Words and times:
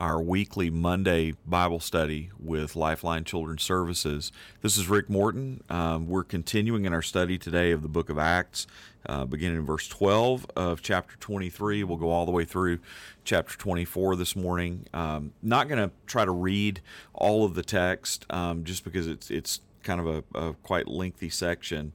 our 0.00 0.20
weekly 0.20 0.68
Monday 0.68 1.34
Bible 1.46 1.80
study 1.80 2.30
with 2.38 2.76
Lifeline 2.76 3.24
Children's 3.24 3.62
Services. 3.62 4.30
This 4.60 4.76
is 4.76 4.88
Rick 4.88 5.08
Morton. 5.08 5.62
Um, 5.70 6.06
we're 6.06 6.24
continuing 6.24 6.84
in 6.84 6.92
our 6.92 7.02
study 7.02 7.38
today 7.38 7.70
of 7.70 7.82
the 7.82 7.88
book 7.88 8.10
of 8.10 8.18
Acts, 8.18 8.66
uh, 9.06 9.24
beginning 9.24 9.58
in 9.58 9.64
verse 9.64 9.88
12 9.88 10.46
of 10.54 10.82
chapter 10.82 11.16
23. 11.16 11.84
We'll 11.84 11.96
go 11.96 12.10
all 12.10 12.26
the 12.26 12.32
way 12.32 12.44
through 12.44 12.78
chapter 13.24 13.56
24 13.56 14.16
this 14.16 14.36
morning. 14.36 14.86
Um, 14.92 15.32
not 15.42 15.68
going 15.68 15.88
to 15.88 15.94
try 16.06 16.24
to 16.24 16.32
read 16.32 16.80
all 17.14 17.44
of 17.44 17.54
the 17.54 17.62
text 17.62 18.26
um, 18.28 18.64
just 18.64 18.84
because 18.84 19.06
it's, 19.06 19.30
it's 19.30 19.60
kind 19.82 20.00
of 20.00 20.06
a, 20.06 20.38
a 20.38 20.54
quite 20.62 20.88
lengthy 20.88 21.30
section. 21.30 21.92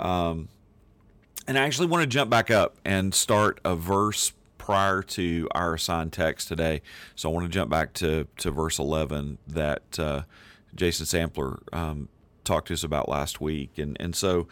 Um, 0.00 0.48
and 1.46 1.58
I 1.58 1.62
actually 1.62 1.88
want 1.88 2.02
to 2.02 2.06
jump 2.06 2.30
back 2.30 2.50
up 2.50 2.76
and 2.84 3.14
start 3.14 3.60
a 3.64 3.76
verse 3.76 4.32
prior 4.64 5.02
to 5.02 5.46
our 5.54 5.74
assigned 5.74 6.10
text 6.10 6.48
today. 6.48 6.80
So 7.14 7.28
I 7.28 7.32
want 7.34 7.44
to 7.44 7.52
jump 7.52 7.70
back 7.70 7.92
to, 7.94 8.26
to 8.38 8.50
verse 8.50 8.78
11 8.78 9.36
that 9.46 9.98
uh, 9.98 10.22
Jason 10.74 11.04
Sampler 11.04 11.60
um, 11.70 12.08
talked 12.44 12.68
to 12.68 12.74
us 12.74 12.82
about 12.82 13.06
last 13.06 13.42
week. 13.42 13.76
And, 13.76 13.94
and 14.00 14.16
so 14.16 14.48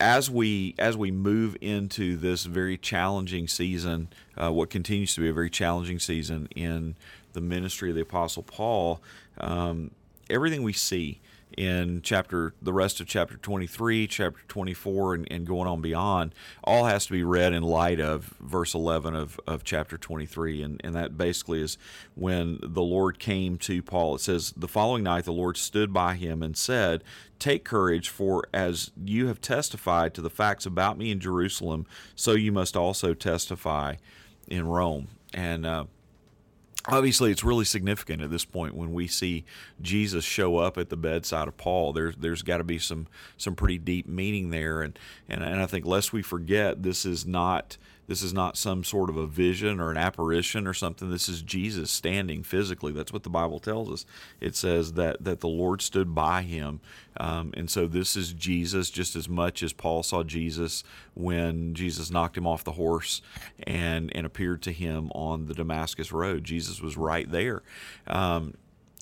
as 0.00 0.30
we 0.30 0.74
as 0.78 0.96
we 0.96 1.10
move 1.10 1.54
into 1.60 2.16
this 2.16 2.44
very 2.44 2.78
challenging 2.78 3.46
season, 3.46 4.08
uh, 4.38 4.50
what 4.50 4.70
continues 4.70 5.14
to 5.16 5.20
be 5.20 5.28
a 5.28 5.34
very 5.34 5.50
challenging 5.50 5.98
season 5.98 6.48
in 6.56 6.96
the 7.34 7.42
ministry 7.42 7.90
of 7.90 7.94
the 7.94 8.00
Apostle 8.00 8.42
Paul, 8.42 9.02
um, 9.36 9.90
everything 10.30 10.62
we 10.62 10.72
see 10.72 11.20
in 11.56 12.00
chapter 12.02 12.54
the 12.60 12.72
rest 12.72 13.00
of 13.00 13.06
chapter 13.06 13.36
23 13.36 14.06
chapter 14.06 14.40
24 14.48 15.14
and, 15.14 15.28
and, 15.30 15.46
going 15.46 15.68
on 15.68 15.80
beyond 15.80 16.34
all 16.64 16.84
has 16.84 17.06
to 17.06 17.12
be 17.12 17.22
read 17.24 17.52
in 17.52 17.62
light 17.62 18.00
of 18.00 18.34
verse 18.40 18.74
11 18.74 19.14
of, 19.14 19.40
of 19.46 19.64
chapter 19.64 19.98
23 19.98 20.62
and, 20.62 20.80
and 20.84 20.94
that 20.94 21.16
basically 21.16 21.60
is 21.60 21.76
when 22.14 22.58
the 22.62 22.82
lord 22.82 23.18
came 23.18 23.56
to 23.56 23.82
paul. 23.82 24.14
It 24.14 24.20
says 24.20 24.52
the 24.56 24.68
following 24.68 25.02
night 25.02 25.24
the 25.24 25.32
lord 25.32 25.56
stood 25.56 25.92
by 25.92 26.14
him 26.14 26.42
and 26.42 26.56
said 26.56 27.02
take 27.38 27.64
courage 27.64 28.08
for 28.08 28.44
as 28.54 28.90
you 29.04 29.26
have 29.26 29.40
testified 29.40 30.14
to 30.14 30.20
the 30.20 30.30
facts 30.30 30.64
about 30.64 30.96
me 30.96 31.10
in 31.10 31.20
jerusalem 31.20 31.86
so 32.14 32.32
you 32.32 32.52
must 32.52 32.76
also 32.76 33.14
testify 33.14 33.96
in 34.48 34.66
rome 34.66 35.08
and 35.34 35.66
uh, 35.66 35.84
obviously 36.86 37.30
it's 37.30 37.44
really 37.44 37.64
significant 37.64 38.22
at 38.22 38.30
this 38.30 38.44
point 38.44 38.74
when 38.74 38.92
we 38.92 39.06
see 39.06 39.44
Jesus 39.80 40.24
show 40.24 40.58
up 40.58 40.78
at 40.78 40.88
the 40.88 40.96
bedside 40.96 41.48
of 41.48 41.56
Paul. 41.56 41.92
There's 41.92 42.16
there's 42.16 42.42
got 42.42 42.58
to 42.58 42.64
be 42.64 42.78
some 42.78 43.06
some 43.36 43.54
pretty 43.54 43.78
deep 43.78 44.06
meaning 44.06 44.50
there. 44.50 44.82
And, 44.82 44.98
and 45.28 45.42
and 45.42 45.60
I 45.60 45.66
think 45.66 45.86
lest 45.86 46.12
we 46.12 46.22
forget 46.22 46.82
this 46.82 47.04
is 47.04 47.26
not 47.26 47.76
this 48.06 48.22
is 48.22 48.34
not 48.34 48.56
some 48.56 48.84
sort 48.84 49.10
of 49.10 49.16
a 49.16 49.26
vision 49.26 49.80
or 49.80 49.90
an 49.90 49.96
apparition 49.96 50.66
or 50.66 50.74
something. 50.74 51.10
This 51.10 51.28
is 51.28 51.42
Jesus 51.42 51.90
standing 51.90 52.42
physically. 52.42 52.92
That's 52.92 53.12
what 53.12 53.22
the 53.22 53.30
Bible 53.30 53.60
tells 53.60 53.90
us. 53.90 54.06
It 54.40 54.56
says 54.56 54.94
that 54.94 55.22
that 55.24 55.40
the 55.40 55.48
Lord 55.48 55.82
stood 55.82 56.14
by 56.14 56.42
him, 56.42 56.80
um, 57.18 57.52
and 57.56 57.70
so 57.70 57.86
this 57.86 58.16
is 58.16 58.32
Jesus 58.32 58.90
just 58.90 59.14
as 59.16 59.28
much 59.28 59.62
as 59.62 59.72
Paul 59.72 60.02
saw 60.02 60.22
Jesus 60.22 60.84
when 61.14 61.74
Jesus 61.74 62.10
knocked 62.10 62.36
him 62.36 62.46
off 62.46 62.64
the 62.64 62.72
horse 62.72 63.22
and 63.64 64.14
and 64.14 64.26
appeared 64.26 64.62
to 64.62 64.72
him 64.72 65.10
on 65.12 65.46
the 65.46 65.54
Damascus 65.54 66.12
road. 66.12 66.44
Jesus 66.44 66.80
was 66.80 66.96
right 66.96 67.30
there. 67.30 67.62
Um, 68.06 68.54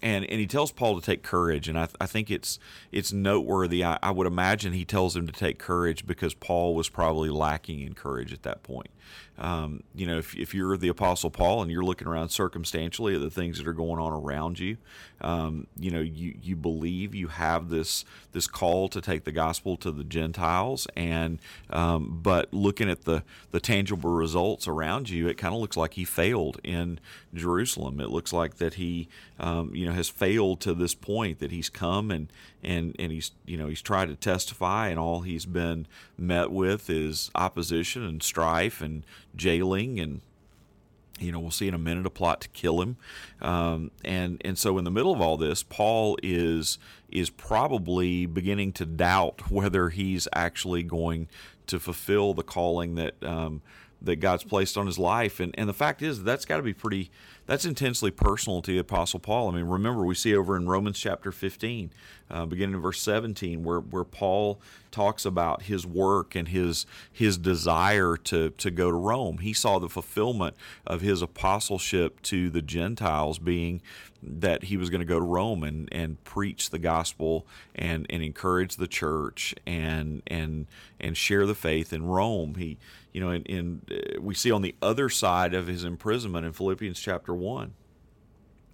and 0.02 0.24
and 0.24 0.40
he 0.40 0.46
tells 0.46 0.72
Paul 0.72 0.98
to 1.00 1.04
take 1.04 1.22
courage, 1.22 1.68
and 1.68 1.78
I, 1.78 1.88
I 2.00 2.06
think 2.06 2.30
it's 2.30 2.58
it's 2.92 3.12
noteworthy. 3.12 3.84
I, 3.84 3.98
I, 4.02 4.10
would 4.10 4.26
imagine 4.26 4.72
he 4.72 4.84
tells 4.84 5.16
him 5.16 5.26
to 5.26 5.32
take 5.32 5.58
courage 5.58 6.06
because 6.06 6.34
Paul 6.34 6.74
was 6.74 6.88
probably 6.88 7.30
lacking 7.30 7.80
in 7.80 7.94
courage 7.94 8.32
at 8.32 8.42
that 8.42 8.62
point. 8.62 8.90
Um, 9.38 9.82
you 9.94 10.06
know, 10.06 10.18
if, 10.18 10.36
if 10.36 10.54
you're 10.54 10.76
the 10.76 10.88
Apostle 10.88 11.30
Paul 11.30 11.62
and 11.62 11.70
you're 11.70 11.84
looking 11.84 12.06
around 12.06 12.28
circumstantially 12.28 13.14
at 13.14 13.20
the 13.20 13.30
things 13.30 13.56
that 13.58 13.66
are 13.66 13.72
going 13.72 13.98
on 13.98 14.12
around 14.12 14.58
you, 14.58 14.76
um, 15.22 15.66
you 15.78 15.90
know, 15.90 16.00
you, 16.00 16.34
you 16.42 16.56
believe 16.56 17.14
you 17.14 17.28
have 17.28 17.68
this 17.70 18.04
this 18.32 18.46
call 18.46 18.88
to 18.88 19.00
take 19.00 19.24
the 19.24 19.32
gospel 19.32 19.76
to 19.78 19.90
the 19.90 20.04
Gentiles, 20.04 20.86
and 20.96 21.38
um, 21.70 22.20
but 22.22 22.52
looking 22.52 22.88
at 22.88 23.04
the 23.04 23.22
the 23.50 23.60
tangible 23.60 24.10
results 24.10 24.68
around 24.68 25.10
you, 25.10 25.28
it 25.28 25.36
kind 25.36 25.54
of 25.54 25.60
looks 25.60 25.76
like 25.76 25.94
he 25.94 26.04
failed 26.04 26.60
in 26.62 27.00
Jerusalem. 27.34 28.00
It 28.00 28.10
looks 28.10 28.32
like 28.32 28.56
that 28.56 28.74
he, 28.74 29.08
um, 29.38 29.74
you 29.74 29.86
know, 29.86 29.92
has 29.92 30.08
failed 30.08 30.60
to 30.60 30.74
this 30.74 30.94
point 30.94 31.38
that 31.40 31.50
he's 31.50 31.68
come 31.68 32.10
and 32.10 32.32
and 32.62 32.94
and 32.98 33.12
he's 33.12 33.32
you 33.46 33.56
know 33.56 33.66
he's 33.68 33.82
tried 33.82 34.08
to 34.08 34.16
testify, 34.16 34.88
and 34.88 34.98
all 34.98 35.20
he's 35.20 35.46
been 35.46 35.86
met 36.16 36.50
with 36.50 36.88
is 36.88 37.30
opposition 37.34 38.04
and 38.04 38.22
strife 38.22 38.80
and 38.80 38.99
jailing 39.36 40.00
and 40.00 40.20
you 41.18 41.30
know 41.30 41.38
we'll 41.38 41.50
see 41.50 41.68
in 41.68 41.74
a 41.74 41.78
minute 41.78 42.06
a 42.06 42.10
plot 42.10 42.40
to 42.40 42.48
kill 42.48 42.80
him. 42.80 42.96
Um, 43.40 43.90
and 44.04 44.40
and 44.44 44.58
so 44.58 44.78
in 44.78 44.84
the 44.84 44.90
middle 44.90 45.12
of 45.12 45.20
all 45.20 45.36
this 45.36 45.62
paul 45.62 46.16
is 46.22 46.78
is 47.10 47.30
probably 47.30 48.26
beginning 48.26 48.72
to 48.72 48.86
doubt 48.86 49.50
whether 49.50 49.90
he's 49.90 50.26
actually 50.32 50.82
going 50.82 51.28
to 51.66 51.78
fulfill 51.78 52.34
the 52.34 52.42
calling 52.42 52.96
that 52.96 53.22
um, 53.22 53.62
that 54.02 54.16
god's 54.16 54.44
placed 54.44 54.76
on 54.76 54.86
his 54.86 54.98
life 54.98 55.40
and 55.40 55.54
and 55.58 55.68
the 55.68 55.74
fact 55.74 56.02
is 56.02 56.22
that's 56.22 56.44
got 56.44 56.56
to 56.56 56.62
be 56.62 56.74
pretty 56.74 57.10
that's 57.50 57.64
intensely 57.64 58.12
personal 58.12 58.62
to 58.62 58.70
the 58.70 58.78
Apostle 58.78 59.18
Paul. 59.18 59.48
I 59.48 59.56
mean, 59.56 59.64
remember, 59.64 60.04
we 60.04 60.14
see 60.14 60.36
over 60.36 60.56
in 60.56 60.68
Romans 60.68 61.00
chapter 61.00 61.32
15, 61.32 61.90
uh, 62.30 62.46
beginning 62.46 62.76
in 62.76 62.80
verse 62.80 63.02
17, 63.02 63.64
where, 63.64 63.80
where 63.80 64.04
Paul 64.04 64.60
talks 64.92 65.24
about 65.24 65.62
his 65.62 65.84
work 65.84 66.36
and 66.36 66.46
his 66.46 66.86
his 67.12 67.36
desire 67.36 68.16
to, 68.16 68.50
to 68.50 68.70
go 68.70 68.92
to 68.92 68.96
Rome. 68.96 69.38
He 69.38 69.52
saw 69.52 69.80
the 69.80 69.88
fulfillment 69.88 70.54
of 70.86 71.00
his 71.00 71.22
apostleship 71.22 72.22
to 72.22 72.50
the 72.50 72.62
Gentiles 72.62 73.40
being 73.40 73.82
that 74.22 74.64
he 74.64 74.76
was 74.76 74.88
going 74.88 75.00
to 75.00 75.04
go 75.04 75.18
to 75.18 75.24
Rome 75.24 75.64
and, 75.64 75.88
and 75.90 76.22
preach 76.22 76.70
the 76.70 76.78
gospel 76.78 77.48
and, 77.74 78.06
and 78.10 78.22
encourage 78.22 78.76
the 78.76 78.86
church 78.86 79.56
and 79.66 80.22
and 80.28 80.68
and 81.00 81.16
share 81.16 81.46
the 81.46 81.54
faith 81.56 81.92
in 81.92 82.06
Rome. 82.06 82.54
He 82.54 82.78
you 83.12 83.20
know 83.20 83.32
in 83.32 83.82
uh, 83.90 84.20
we 84.20 84.34
see 84.34 84.50
on 84.50 84.62
the 84.62 84.74
other 84.80 85.08
side 85.08 85.54
of 85.54 85.66
his 85.66 85.84
imprisonment 85.84 86.46
in 86.46 86.52
Philippians 86.52 86.98
chapter 86.98 87.34
1. 87.34 87.74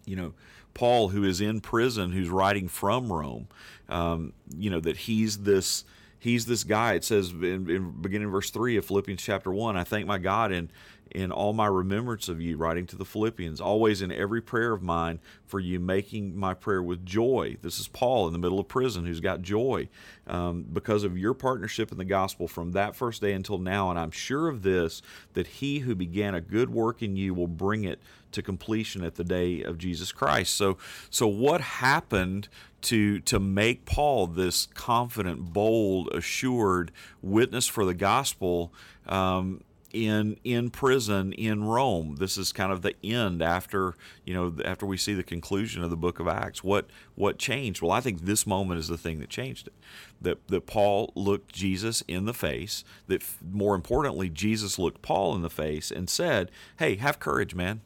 You 0.05 0.17
know, 0.17 0.35
Paul, 0.75 1.09
who 1.09 1.25
is 1.25 1.41
in 1.41 1.61
prison, 1.61 2.13
who's 2.13 2.29
writing 2.29 2.69
from 2.69 3.13
Rome, 3.13 3.49
um, 3.89 4.35
you 4.57 4.71
know, 4.71 4.81
that 4.81 4.97
he's 4.97 5.39
this 5.39 5.85
he's 6.19 6.47
this 6.47 6.65
guy. 6.65 6.95
It 6.95 7.05
says 7.05 7.31
in, 7.31 7.69
in 7.71 8.03
beginning 8.03 8.29
verse 8.29 8.51
three 8.51 8.77
of 8.77 8.85
Philippians 8.85 9.23
chapter 9.23 9.51
one, 9.53 9.77
I 9.77 9.85
thank 9.85 10.07
my 10.07 10.19
God 10.19 10.53
in 10.53 10.71
in 11.11 11.31
all 11.31 11.53
my 11.53 11.67
remembrance 11.67 12.29
of 12.29 12.41
you, 12.41 12.57
writing 12.57 12.87
to 12.87 12.97
the 12.97 13.05
Philippians, 13.05 13.61
always 13.61 14.03
in 14.03 14.11
every 14.11 14.41
prayer 14.41 14.73
of 14.73 14.83
mine 14.83 15.19
for 15.47 15.61
you, 15.61 15.79
making 15.79 16.37
my 16.37 16.53
prayer 16.53 16.83
with 16.83 17.07
joy. 17.07 17.57
This 17.63 17.79
is 17.79 17.89
Paul 17.89 18.27
in 18.27 18.33
the 18.33 18.39
middle 18.39 18.59
of 18.59 18.69
prison 18.69 19.07
who's 19.07 19.21
got 19.21 19.43
joy 19.43 19.89
um, 20.27 20.67
because 20.73 21.05
of 21.05 21.17
your 21.17 21.35
partnership 21.35 21.93
in 21.93 21.99
the 21.99 22.05
gospel 22.05 22.49
from 22.49 22.73
that 22.73 22.97
first 22.97 23.21
day 23.21 23.33
until 23.33 23.59
now. 23.59 23.91
And 23.91 23.99
I'm 23.99 24.11
sure 24.11 24.49
of 24.49 24.63
this, 24.63 25.01
that 25.35 25.47
he 25.47 25.81
who 25.81 25.95
began 25.95 26.35
a 26.35 26.41
good 26.41 26.71
work 26.71 27.03
in 27.03 27.17
you 27.17 27.35
will 27.35 27.47
bring 27.47 27.85
it 27.85 28.01
to 28.33 28.43
completion 28.43 29.05
at 29.05 29.15
the 29.15 29.25
day 29.25 29.63
of 29.63 29.79
Jesus 29.79 30.13
Christ. 30.13 30.55
So, 30.55 30.77
so 31.09 31.27
what 31.27 31.61
happened 31.61 32.49
to 32.83 33.21
to 33.21 33.41
make 33.41 33.87
Paul 33.87 34.27
this 34.27 34.67
confident, 34.67 35.53
bold, 35.53 36.09
assured 36.13 36.93
witness 37.23 37.67
for 37.67 37.85
the 37.85 37.95
gospel? 37.95 38.73
Um, 39.07 39.63
in 39.93 40.39
in 40.45 40.71
prison 40.71 41.33
in 41.33 41.65
Rome. 41.65 42.17
This 42.19 42.37
is 42.37 42.53
kind 42.53 42.73
of 42.73 42.83
the 42.83 42.95
end 43.03 43.43
after 43.43 43.95
you 44.25 44.35
know 44.35 44.55
after 44.65 44.87
we 44.87 44.97
see 44.97 45.15
the 45.15 45.23
conclusion 45.23 45.83
of 45.83 45.91
the 45.91 45.97
book 45.97 46.21
of 46.21 46.29
Acts. 46.29 46.63
What 46.63 46.89
what 47.15 47.39
changed? 47.39 47.83
Well, 47.83 47.93
I 47.93 48.01
think 48.01 48.23
this 48.23 48.47
moment 48.47 48.81
is 48.81 48.89
the 48.89 48.99
thing 48.99 49.19
that 49.21 49.31
changed 49.31 49.69
it. 49.69 49.75
That 50.21 50.47
that 50.49 50.67
Paul 50.67 51.13
looked 51.15 51.53
Jesus 51.53 52.03
in 52.09 52.25
the 52.25 52.35
face. 52.35 52.85
That 53.07 53.23
more 53.51 53.75
importantly, 53.75 54.29
Jesus 54.29 54.79
looked 54.79 55.03
Paul 55.03 55.35
in 55.35 55.43
the 55.43 55.51
face 55.51 55.91
and 55.91 56.09
said, 56.11 56.51
"Hey, 56.79 56.97
have 56.97 57.19
courage, 57.19 57.55
man 57.55 57.81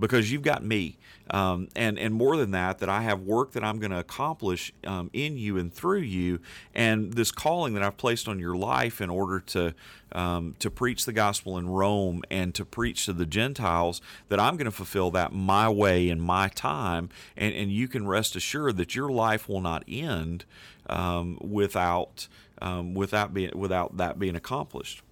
because 0.00 0.32
you've 0.32 0.42
got 0.42 0.64
me. 0.64 0.96
Um, 1.30 1.68
and, 1.76 1.96
and 1.96 2.12
more 2.12 2.36
than 2.36 2.50
that, 2.50 2.78
that 2.78 2.88
I 2.88 3.02
have 3.02 3.20
work 3.20 3.52
that 3.52 3.62
I'm 3.62 3.78
going 3.78 3.92
to 3.92 4.00
accomplish 4.00 4.72
um, 4.84 5.10
in 5.12 5.38
you 5.38 5.58
and 5.58 5.72
through 5.72 6.00
you, 6.00 6.40
and 6.74 7.12
this 7.12 7.30
calling 7.30 7.74
that 7.74 7.84
I've 7.84 7.96
placed 7.96 8.26
on 8.26 8.40
your 8.40 8.56
life 8.56 9.00
in 9.00 9.10
order 9.10 9.38
to 9.38 9.74
um, 10.12 10.56
to 10.58 10.72
preach 10.72 11.04
the 11.04 11.12
gospel 11.12 11.56
in 11.56 11.68
Rome 11.68 12.22
and 12.32 12.52
to 12.56 12.64
preach 12.64 13.04
to 13.04 13.12
the 13.12 13.26
Gentiles, 13.26 14.00
that 14.28 14.40
I'm 14.40 14.56
going 14.56 14.64
to 14.64 14.72
fulfill 14.72 15.12
that 15.12 15.32
my 15.32 15.68
way 15.68 16.08
in 16.08 16.20
my 16.20 16.48
time, 16.48 17.10
and, 17.36 17.54
and 17.54 17.70
you 17.70 17.86
can 17.86 18.08
rest 18.08 18.34
assured 18.34 18.76
that 18.78 18.96
your 18.96 19.08
life 19.08 19.48
will 19.48 19.60
not 19.60 19.84
end 19.86 20.46
um, 20.88 21.38
without 21.40 22.26
um, 22.60 22.94
without 22.94 23.32
being 23.32 23.52
without 23.54 23.98
that 23.98 24.18
being 24.18 24.34
accomplished. 24.34 25.02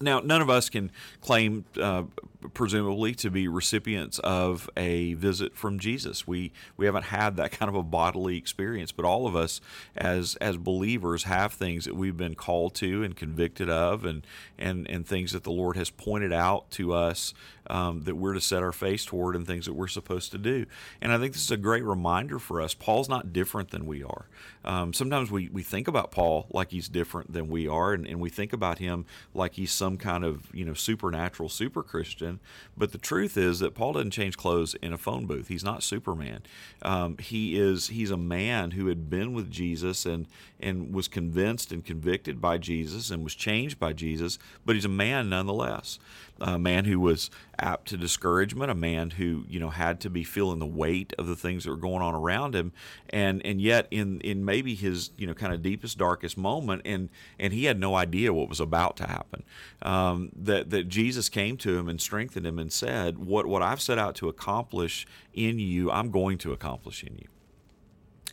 Now, 0.00 0.20
none 0.20 0.42
of 0.42 0.50
us 0.50 0.68
can 0.68 0.90
claim, 1.20 1.64
uh, 1.80 2.04
presumably, 2.52 3.14
to 3.14 3.30
be 3.30 3.48
recipients 3.48 4.18
of 4.18 4.68
a 4.76 5.14
visit 5.14 5.56
from 5.56 5.78
Jesus. 5.78 6.26
We 6.26 6.52
we 6.76 6.86
haven't 6.86 7.04
had 7.04 7.36
that 7.36 7.52
kind 7.52 7.68
of 7.68 7.74
a 7.74 7.82
bodily 7.82 8.36
experience, 8.36 8.92
but 8.92 9.04
all 9.04 9.26
of 9.26 9.34
us, 9.34 9.60
as 9.96 10.36
as 10.36 10.56
believers, 10.58 11.24
have 11.24 11.52
things 11.52 11.86
that 11.86 11.96
we've 11.96 12.16
been 12.16 12.34
called 12.34 12.74
to 12.76 13.02
and 13.02 13.16
convicted 13.16 13.70
of, 13.70 14.04
and 14.04 14.26
and 14.58 14.88
and 14.90 15.06
things 15.06 15.32
that 15.32 15.44
the 15.44 15.52
Lord 15.52 15.76
has 15.76 15.88
pointed 15.88 16.32
out 16.32 16.70
to 16.72 16.92
us 16.92 17.32
um, 17.68 18.02
that 18.02 18.16
we're 18.16 18.34
to 18.34 18.40
set 18.40 18.62
our 18.62 18.72
face 18.72 19.04
toward, 19.04 19.34
and 19.34 19.46
things 19.46 19.64
that 19.66 19.74
we're 19.74 19.88
supposed 19.88 20.30
to 20.32 20.38
do. 20.38 20.66
And 21.00 21.12
I 21.12 21.18
think 21.18 21.32
this 21.32 21.42
is 21.42 21.50
a 21.50 21.56
great 21.56 21.84
reminder 21.84 22.38
for 22.38 22.60
us. 22.60 22.74
Paul's 22.74 23.08
not 23.08 23.32
different 23.32 23.70
than 23.70 23.86
we 23.86 24.02
are. 24.02 24.26
Um, 24.64 24.92
sometimes 24.92 25.30
we 25.30 25.48
we 25.48 25.62
think 25.62 25.88
about 25.88 26.10
Paul 26.10 26.46
like 26.50 26.70
he's 26.70 26.88
different 26.88 27.32
than 27.32 27.48
we 27.48 27.66
are, 27.66 27.92
and, 27.92 28.06
and 28.06 28.20
we 28.20 28.28
think 28.30 28.52
about 28.52 28.78
him 28.78 29.06
like 29.32 29.54
he's 29.54 29.72
some 29.72 29.85
kind 29.96 30.24
of 30.24 30.52
you 30.52 30.64
know 30.64 30.74
supernatural 30.74 31.48
super 31.48 31.82
Christian. 31.82 32.40
But 32.76 32.92
the 32.92 32.98
truth 32.98 33.36
is 33.36 33.60
that 33.60 33.74
Paul 33.74 33.92
didn't 33.92 34.12
change 34.12 34.36
clothes 34.36 34.74
in 34.82 34.92
a 34.92 34.98
phone 34.98 35.26
booth. 35.26 35.48
He's 35.48 35.64
not 35.64 35.82
Superman. 35.82 36.42
Um, 36.82 37.18
he 37.18 37.58
is 37.58 37.88
he's 37.88 38.10
a 38.10 38.16
man 38.16 38.72
who 38.72 38.88
had 38.88 39.08
been 39.08 39.34
with 39.34 39.50
Jesus 39.50 40.04
and 40.06 40.26
and 40.58 40.94
was 40.94 41.06
convinced 41.08 41.70
and 41.70 41.84
convicted 41.84 42.40
by 42.40 42.58
Jesus 42.58 43.10
and 43.10 43.22
was 43.22 43.34
changed 43.34 43.78
by 43.78 43.92
Jesus. 43.92 44.38
But 44.64 44.74
he's 44.74 44.84
a 44.84 44.88
man 44.88 45.28
nonetheless 45.28 45.98
a 46.40 46.58
man 46.58 46.84
who 46.84 47.00
was 47.00 47.30
apt 47.58 47.88
to 47.88 47.96
discouragement, 47.96 48.70
a 48.70 48.74
man 48.74 49.10
who 49.10 49.44
you 49.48 49.58
know 49.58 49.70
had 49.70 50.00
to 50.00 50.10
be 50.10 50.24
feeling 50.24 50.58
the 50.58 50.66
weight 50.66 51.12
of 51.18 51.26
the 51.26 51.36
things 51.36 51.64
that 51.64 51.70
were 51.70 51.76
going 51.76 52.02
on 52.02 52.14
around 52.14 52.54
him, 52.54 52.72
and 53.10 53.44
and 53.44 53.60
yet 53.60 53.86
in 53.90 54.20
in 54.20 54.44
maybe 54.44 54.74
his 54.74 55.10
you 55.16 55.26
know 55.26 55.34
kind 55.34 55.52
of 55.52 55.62
deepest 55.62 55.98
darkest 55.98 56.36
moment, 56.36 56.82
and 56.84 57.08
and 57.38 57.52
he 57.52 57.64
had 57.64 57.78
no 57.78 57.94
idea 57.94 58.32
what 58.32 58.48
was 58.48 58.60
about 58.60 58.96
to 58.98 59.06
happen. 59.06 59.42
Um, 59.82 60.30
that 60.36 60.70
that 60.70 60.88
Jesus 60.88 61.28
came 61.28 61.56
to 61.58 61.78
him 61.78 61.88
and 61.88 62.00
strengthened 62.00 62.46
him 62.46 62.58
and 62.58 62.72
said, 62.72 63.18
"What 63.18 63.46
what 63.46 63.62
I've 63.62 63.80
set 63.80 63.98
out 63.98 64.14
to 64.16 64.28
accomplish 64.28 65.06
in 65.32 65.58
you, 65.58 65.90
I'm 65.90 66.10
going 66.10 66.38
to 66.38 66.52
accomplish 66.52 67.02
in 67.02 67.16
you." 67.16 67.28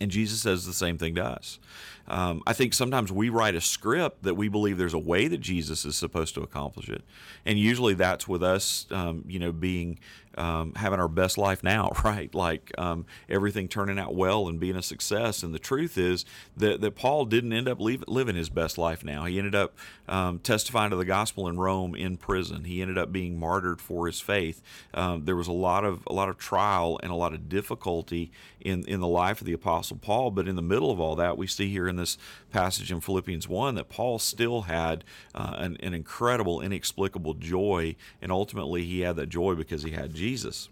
And 0.01 0.11
Jesus 0.11 0.41
says 0.41 0.65
the 0.65 0.73
same 0.73 0.97
thing 0.97 1.15
to 1.15 1.23
us. 1.23 1.59
Um, 2.07 2.43
I 2.45 2.53
think 2.53 2.73
sometimes 2.73 3.11
we 3.11 3.29
write 3.29 3.55
a 3.55 3.61
script 3.61 4.23
that 4.23 4.35
we 4.35 4.49
believe 4.49 4.77
there's 4.77 4.93
a 4.93 4.99
way 4.99 5.27
that 5.27 5.39
Jesus 5.39 5.85
is 5.85 5.95
supposed 5.95 6.35
to 6.35 6.41
accomplish 6.41 6.89
it, 6.89 7.03
and 7.45 7.57
usually 7.57 7.93
that's 7.93 8.27
with 8.27 8.43
us, 8.43 8.85
um, 8.91 9.23
you 9.27 9.39
know, 9.39 9.51
being 9.51 9.99
um, 10.37 10.73
having 10.75 10.99
our 10.99 11.07
best 11.07 11.37
life 11.37 11.63
now, 11.63 11.91
right? 12.03 12.33
Like 12.33 12.71
um, 12.77 13.05
everything 13.29 13.67
turning 13.67 13.99
out 13.99 14.15
well 14.15 14.47
and 14.47 14.59
being 14.59 14.75
a 14.75 14.81
success. 14.81 15.43
And 15.43 15.53
the 15.53 15.59
truth 15.59 15.97
is 15.97 16.25
that, 16.57 16.81
that 16.81 16.95
Paul 16.95 17.25
didn't 17.25 17.53
end 17.53 17.67
up 17.67 17.79
leave, 17.79 18.03
living 18.07 18.35
his 18.35 18.49
best 18.49 18.77
life 18.77 19.03
now. 19.03 19.25
He 19.25 19.37
ended 19.37 19.55
up 19.55 19.75
um, 20.07 20.39
testifying 20.39 20.89
to 20.91 20.95
the 20.95 21.05
gospel 21.05 21.47
in 21.47 21.57
Rome 21.57 21.95
in 21.95 22.17
prison. 22.17 22.65
He 22.65 22.81
ended 22.81 22.97
up 22.97 23.11
being 23.11 23.39
martyred 23.39 23.81
for 23.81 24.07
his 24.07 24.19
faith. 24.19 24.61
Um, 24.93 25.25
there 25.25 25.35
was 25.35 25.47
a 25.47 25.53
lot 25.53 25.85
of 25.85 26.03
a 26.07 26.13
lot 26.13 26.29
of 26.29 26.37
trial 26.37 26.99
and 27.03 27.11
a 27.11 27.15
lot 27.15 27.33
of 27.33 27.49
difficulty 27.49 28.31
in 28.59 28.85
in 28.87 28.99
the 28.99 29.07
life 29.07 29.41
of 29.41 29.47
the 29.47 29.53
apostle 29.53 29.97
Paul. 29.97 30.31
But 30.31 30.47
in 30.47 30.55
the 30.55 30.61
middle 30.61 30.91
of 30.91 30.99
all 30.99 31.15
that, 31.15 31.37
we 31.37 31.47
see 31.47 31.69
here 31.69 31.87
in 31.93 31.97
this 31.97 32.17
passage 32.51 32.91
in 32.91 32.99
Philippians 33.01 33.47
one 33.47 33.75
that 33.75 33.89
Paul 33.89 34.19
still 34.19 34.63
had 34.63 35.03
uh, 35.33 35.55
an, 35.57 35.77
an 35.81 35.93
incredible, 35.93 36.59
inexplicable 36.59 37.35
joy, 37.35 37.95
and 38.21 38.31
ultimately 38.31 38.83
he 38.83 39.01
had 39.01 39.15
that 39.17 39.29
joy 39.29 39.55
because 39.55 39.83
he 39.83 39.91
had 39.91 40.13
Jesus. 40.13 40.69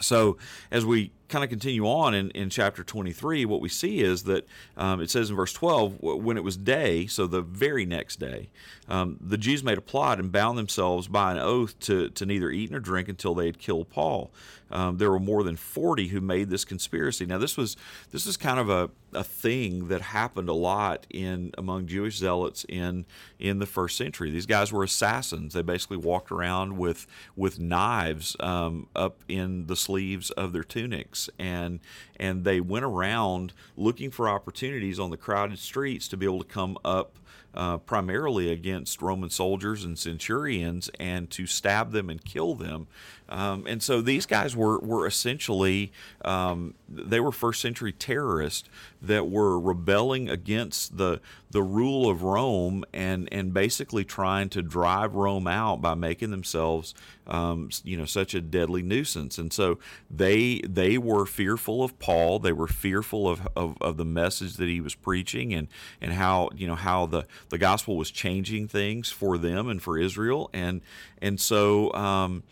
So 0.00 0.36
as 0.70 0.84
we 0.84 1.12
kind 1.28 1.44
of 1.44 1.50
continue 1.50 1.86
on 1.86 2.14
in, 2.14 2.30
in 2.30 2.50
chapter 2.50 2.82
23, 2.82 3.44
what 3.44 3.60
we 3.60 3.68
see 3.68 4.00
is 4.00 4.24
that 4.24 4.46
um, 4.76 5.00
it 5.00 5.10
says 5.10 5.30
in 5.30 5.36
verse 5.36 5.52
12, 5.52 6.00
when 6.00 6.36
it 6.36 6.44
was 6.44 6.56
day, 6.56 7.06
so 7.06 7.26
the 7.26 7.42
very 7.42 7.84
next 7.84 8.16
day, 8.16 8.48
um, 8.88 9.18
the 9.20 9.36
Jews 9.36 9.62
made 9.62 9.78
a 9.78 9.82
plot 9.82 10.18
and 10.18 10.32
bound 10.32 10.56
themselves 10.56 11.06
by 11.06 11.32
an 11.32 11.38
oath 11.38 11.78
to, 11.80 12.08
to 12.10 12.26
neither 12.26 12.50
eat 12.50 12.70
nor 12.70 12.80
drink 12.80 13.08
until 13.08 13.34
they 13.34 13.46
had 13.46 13.58
killed 13.58 13.90
Paul. 13.90 14.30
Um, 14.70 14.98
there 14.98 15.10
were 15.10 15.18
more 15.18 15.42
than 15.42 15.56
40 15.56 16.08
who 16.08 16.20
made 16.20 16.50
this 16.50 16.64
conspiracy. 16.64 17.24
Now, 17.24 17.38
this 17.38 17.56
was 17.56 17.76
this 18.10 18.26
is 18.26 18.36
kind 18.36 18.58
of 18.58 18.68
a, 18.68 18.90
a 19.14 19.24
thing 19.24 19.88
that 19.88 20.02
happened 20.02 20.48
a 20.48 20.54
lot 20.54 21.06
in 21.08 21.52
among 21.56 21.86
Jewish 21.86 22.18
zealots 22.18 22.66
in 22.68 23.06
in 23.38 23.60
the 23.60 23.66
first 23.66 23.96
century. 23.96 24.30
These 24.30 24.44
guys 24.46 24.70
were 24.70 24.84
assassins. 24.84 25.54
They 25.54 25.62
basically 25.62 25.96
walked 25.96 26.30
around 26.30 26.76
with 26.76 27.06
with 27.34 27.58
knives 27.58 28.36
um, 28.40 28.88
up 28.94 29.24
in 29.26 29.68
the 29.68 29.76
sleeves 29.76 30.30
of 30.32 30.52
their 30.52 30.64
tunics 30.64 31.17
and 31.38 31.80
and 32.16 32.44
they 32.44 32.60
went 32.60 32.84
around 32.84 33.52
looking 33.76 34.10
for 34.10 34.28
opportunities 34.28 34.98
on 34.98 35.10
the 35.10 35.16
crowded 35.16 35.58
streets 35.58 36.06
to 36.08 36.16
be 36.16 36.26
able 36.26 36.38
to 36.38 36.44
come 36.44 36.76
up 36.84 37.18
uh, 37.54 37.78
primarily 37.78 38.52
against 38.52 39.02
Roman 39.02 39.30
soldiers 39.30 39.84
and 39.84 39.98
centurions 39.98 40.90
and 41.00 41.30
to 41.30 41.46
stab 41.46 41.92
them 41.92 42.10
and 42.10 42.24
kill 42.24 42.54
them. 42.54 42.86
Um, 43.30 43.66
and 43.66 43.82
so 43.82 44.00
these 44.00 44.24
guys 44.24 44.56
were, 44.56 44.78
were 44.78 45.06
essentially, 45.06 45.92
um, 46.24 46.74
they 46.88 47.20
were 47.20 47.32
first 47.32 47.60
century 47.60 47.92
terrorists 47.92 48.66
that 49.02 49.28
were 49.28 49.60
rebelling 49.60 50.30
against 50.30 50.96
the, 50.96 51.20
the 51.50 51.62
rule 51.62 52.08
of 52.08 52.22
Rome 52.22 52.84
and, 52.92 53.28
and 53.30 53.52
basically 53.52 54.04
trying 54.04 54.48
to 54.50 54.62
drive 54.62 55.14
Rome 55.14 55.46
out 55.46 55.82
by 55.82 55.94
making 55.94 56.30
themselves, 56.30 56.94
um, 57.26 57.68
you 57.84 57.98
know, 57.98 58.06
such 58.06 58.34
a 58.34 58.40
deadly 58.40 58.82
nuisance. 58.82 59.36
And 59.36 59.52
so 59.52 59.78
they, 60.10 60.60
they 60.60 60.96
were 60.96 61.26
fearful 61.26 61.84
of 61.84 61.98
Paul. 61.98 62.38
They 62.38 62.52
were 62.52 62.66
fearful 62.66 63.28
of, 63.28 63.46
of, 63.54 63.76
of 63.82 63.98
the 63.98 64.06
message 64.06 64.54
that 64.54 64.68
he 64.68 64.80
was 64.80 64.94
preaching 64.94 65.52
and, 65.52 65.68
and 66.00 66.14
how, 66.14 66.48
you 66.56 66.66
know, 66.66 66.76
how 66.76 67.04
the, 67.04 67.26
the 67.50 67.58
gospel 67.58 67.96
was 67.96 68.10
changing 68.10 68.68
things 68.68 69.10
for 69.10 69.38
them 69.38 69.68
and 69.68 69.82
for 69.82 69.98
Israel, 69.98 70.50
and 70.52 70.80
and 71.20 71.40
so 71.40 71.92
um, 71.94 72.42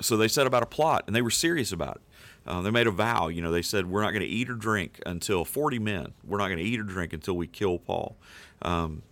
so 0.00 0.16
they 0.16 0.28
set 0.28 0.46
about 0.46 0.62
a 0.62 0.66
plot, 0.66 1.04
and 1.06 1.14
they 1.14 1.22
were 1.22 1.30
serious 1.30 1.72
about 1.72 1.96
it. 1.96 2.02
Uh, 2.46 2.60
they 2.60 2.70
made 2.70 2.86
a 2.86 2.90
vow. 2.90 3.28
You 3.28 3.42
know, 3.42 3.50
they 3.50 3.62
said 3.62 3.86
we're 3.86 4.02
not 4.02 4.10
going 4.10 4.22
to 4.22 4.28
eat 4.28 4.50
or 4.50 4.54
drink 4.54 5.00
until 5.06 5.44
forty 5.44 5.78
men. 5.78 6.12
We're 6.24 6.38
not 6.38 6.46
going 6.46 6.58
to 6.58 6.64
eat 6.64 6.80
or 6.80 6.84
drink 6.84 7.12
until 7.12 7.34
we 7.34 7.46
kill 7.46 7.78
Paul. 7.78 8.16
Um, 8.62 9.02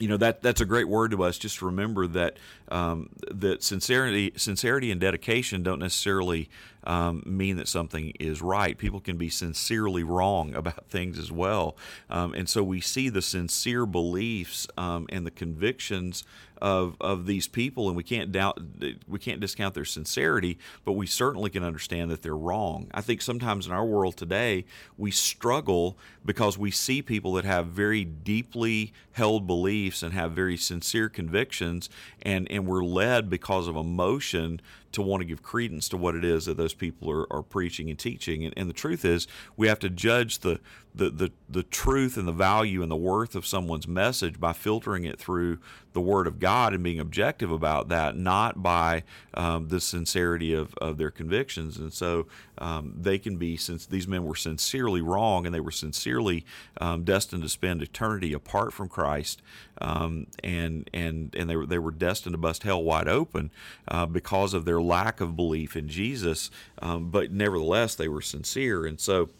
you 0.00 0.08
know 0.08 0.16
that 0.16 0.42
that's 0.42 0.62
a 0.62 0.64
great 0.64 0.88
word 0.88 1.10
to 1.10 1.22
us. 1.22 1.38
Just 1.38 1.60
remember 1.60 2.06
that 2.08 2.38
um, 2.68 3.10
that 3.30 3.62
sincerity, 3.62 4.32
sincerity 4.36 4.90
and 4.90 5.00
dedication 5.00 5.62
don't 5.62 5.78
necessarily 5.78 6.48
um, 6.84 7.22
mean 7.26 7.56
that 7.56 7.68
something 7.68 8.12
is 8.18 8.42
right. 8.42 8.76
People 8.76 9.00
can 9.00 9.16
be 9.16 9.28
sincerely 9.28 10.02
wrong 10.02 10.54
about 10.60 10.86
things 10.88 11.18
as 11.18 11.30
well, 11.32 11.76
um, 12.08 12.34
and 12.34 12.48
so 12.48 12.62
we 12.62 12.80
see 12.80 13.08
the 13.08 13.22
sincere 13.22 13.86
beliefs 13.86 14.66
um, 14.76 15.06
and 15.10 15.26
the 15.26 15.30
convictions 15.30 16.24
of 16.60 16.96
of 17.00 17.26
these 17.26 17.48
people, 17.48 17.88
and 17.88 17.96
we 17.96 18.02
can't 18.02 18.32
doubt 18.32 18.60
we 19.08 19.18
can't 19.18 19.40
discount 19.40 19.74
their 19.74 19.84
sincerity, 19.84 20.58
but 20.84 20.92
we 20.92 21.06
certainly 21.06 21.50
can 21.50 21.64
understand 21.64 22.10
that 22.10 22.22
they're 22.22 22.36
wrong. 22.36 22.88
I 22.92 23.00
think 23.00 23.22
sometimes 23.22 23.66
in 23.66 23.72
our 23.72 23.84
world 23.84 24.16
today 24.16 24.64
we 24.98 25.10
struggle 25.10 25.96
because 26.24 26.58
we 26.58 26.70
see 26.70 27.02
people 27.02 27.32
that 27.34 27.44
have 27.44 27.68
very 27.68 28.04
deeply 28.04 28.92
held 29.12 29.46
beliefs 29.46 30.02
and 30.02 30.12
have 30.12 30.32
very 30.32 30.56
sincere 30.56 31.08
convictions, 31.08 31.88
and 32.22 32.50
and 32.50 32.66
we're 32.66 32.84
led 32.84 33.30
because 33.30 33.66
of 33.66 33.76
emotion 33.76 34.60
to 34.92 35.02
want 35.02 35.20
to 35.20 35.24
give 35.24 35.42
credence 35.42 35.88
to 35.88 35.96
what 35.96 36.14
it 36.14 36.24
is 36.24 36.46
that 36.46 36.56
those 36.56 36.74
people 36.74 37.10
are, 37.10 37.32
are 37.32 37.42
preaching 37.42 37.88
and 37.90 37.98
teaching. 37.98 38.44
And, 38.44 38.54
and 38.56 38.68
the 38.68 38.74
truth 38.74 39.04
is, 39.04 39.26
we 39.56 39.68
have 39.68 39.78
to 39.80 39.90
judge 39.90 40.40
the, 40.40 40.60
the, 40.94 41.10
the, 41.10 41.32
the 41.48 41.62
truth 41.62 42.16
and 42.16 42.26
the 42.26 42.32
value 42.32 42.82
and 42.82 42.90
the 42.90 42.96
worth 42.96 43.34
of 43.34 43.46
someone's 43.46 43.86
message 43.86 44.40
by 44.40 44.52
filtering 44.52 45.04
it 45.04 45.18
through 45.18 45.58
the 45.92 46.00
Word 46.00 46.26
of 46.26 46.38
God 46.38 46.72
and 46.72 46.82
being 46.82 47.00
objective 47.00 47.50
about 47.50 47.88
that, 47.88 48.16
not 48.16 48.62
by 48.62 49.02
um, 49.34 49.68
the 49.68 49.80
sincerity 49.80 50.54
of, 50.54 50.74
of 50.74 50.98
their 50.98 51.10
convictions. 51.10 51.78
And 51.78 51.92
so 51.92 52.26
um, 52.58 52.94
they 52.96 53.18
can 53.18 53.36
be, 53.36 53.56
since 53.56 53.86
these 53.86 54.06
men 54.06 54.24
were 54.24 54.36
sincerely 54.36 55.00
wrong 55.00 55.46
and 55.46 55.54
they 55.54 55.60
were 55.60 55.70
sincerely 55.70 56.44
um, 56.80 57.04
destined 57.04 57.42
to 57.42 57.48
spend 57.48 57.82
eternity 57.82 58.32
apart 58.32 58.72
from 58.72 58.88
Christ, 58.88 59.42
um, 59.80 60.26
and 60.44 60.88
and 60.92 61.34
and 61.34 61.48
they 61.48 61.56
were 61.56 61.66
they 61.66 61.78
were 61.78 61.90
destined 61.90 62.34
to 62.34 62.38
bust 62.38 62.62
hell 62.62 62.82
wide 62.82 63.08
open 63.08 63.50
uh, 63.88 64.06
because 64.06 64.54
of 64.54 64.64
their 64.64 64.80
lack 64.80 65.20
of 65.20 65.36
belief 65.36 65.74
in 65.74 65.88
Jesus. 65.88 66.50
Um, 66.80 67.10
but 67.10 67.32
nevertheless, 67.32 67.94
they 67.94 68.08
were 68.08 68.22
sincere, 68.22 68.86
and 68.86 69.00
so. 69.00 69.30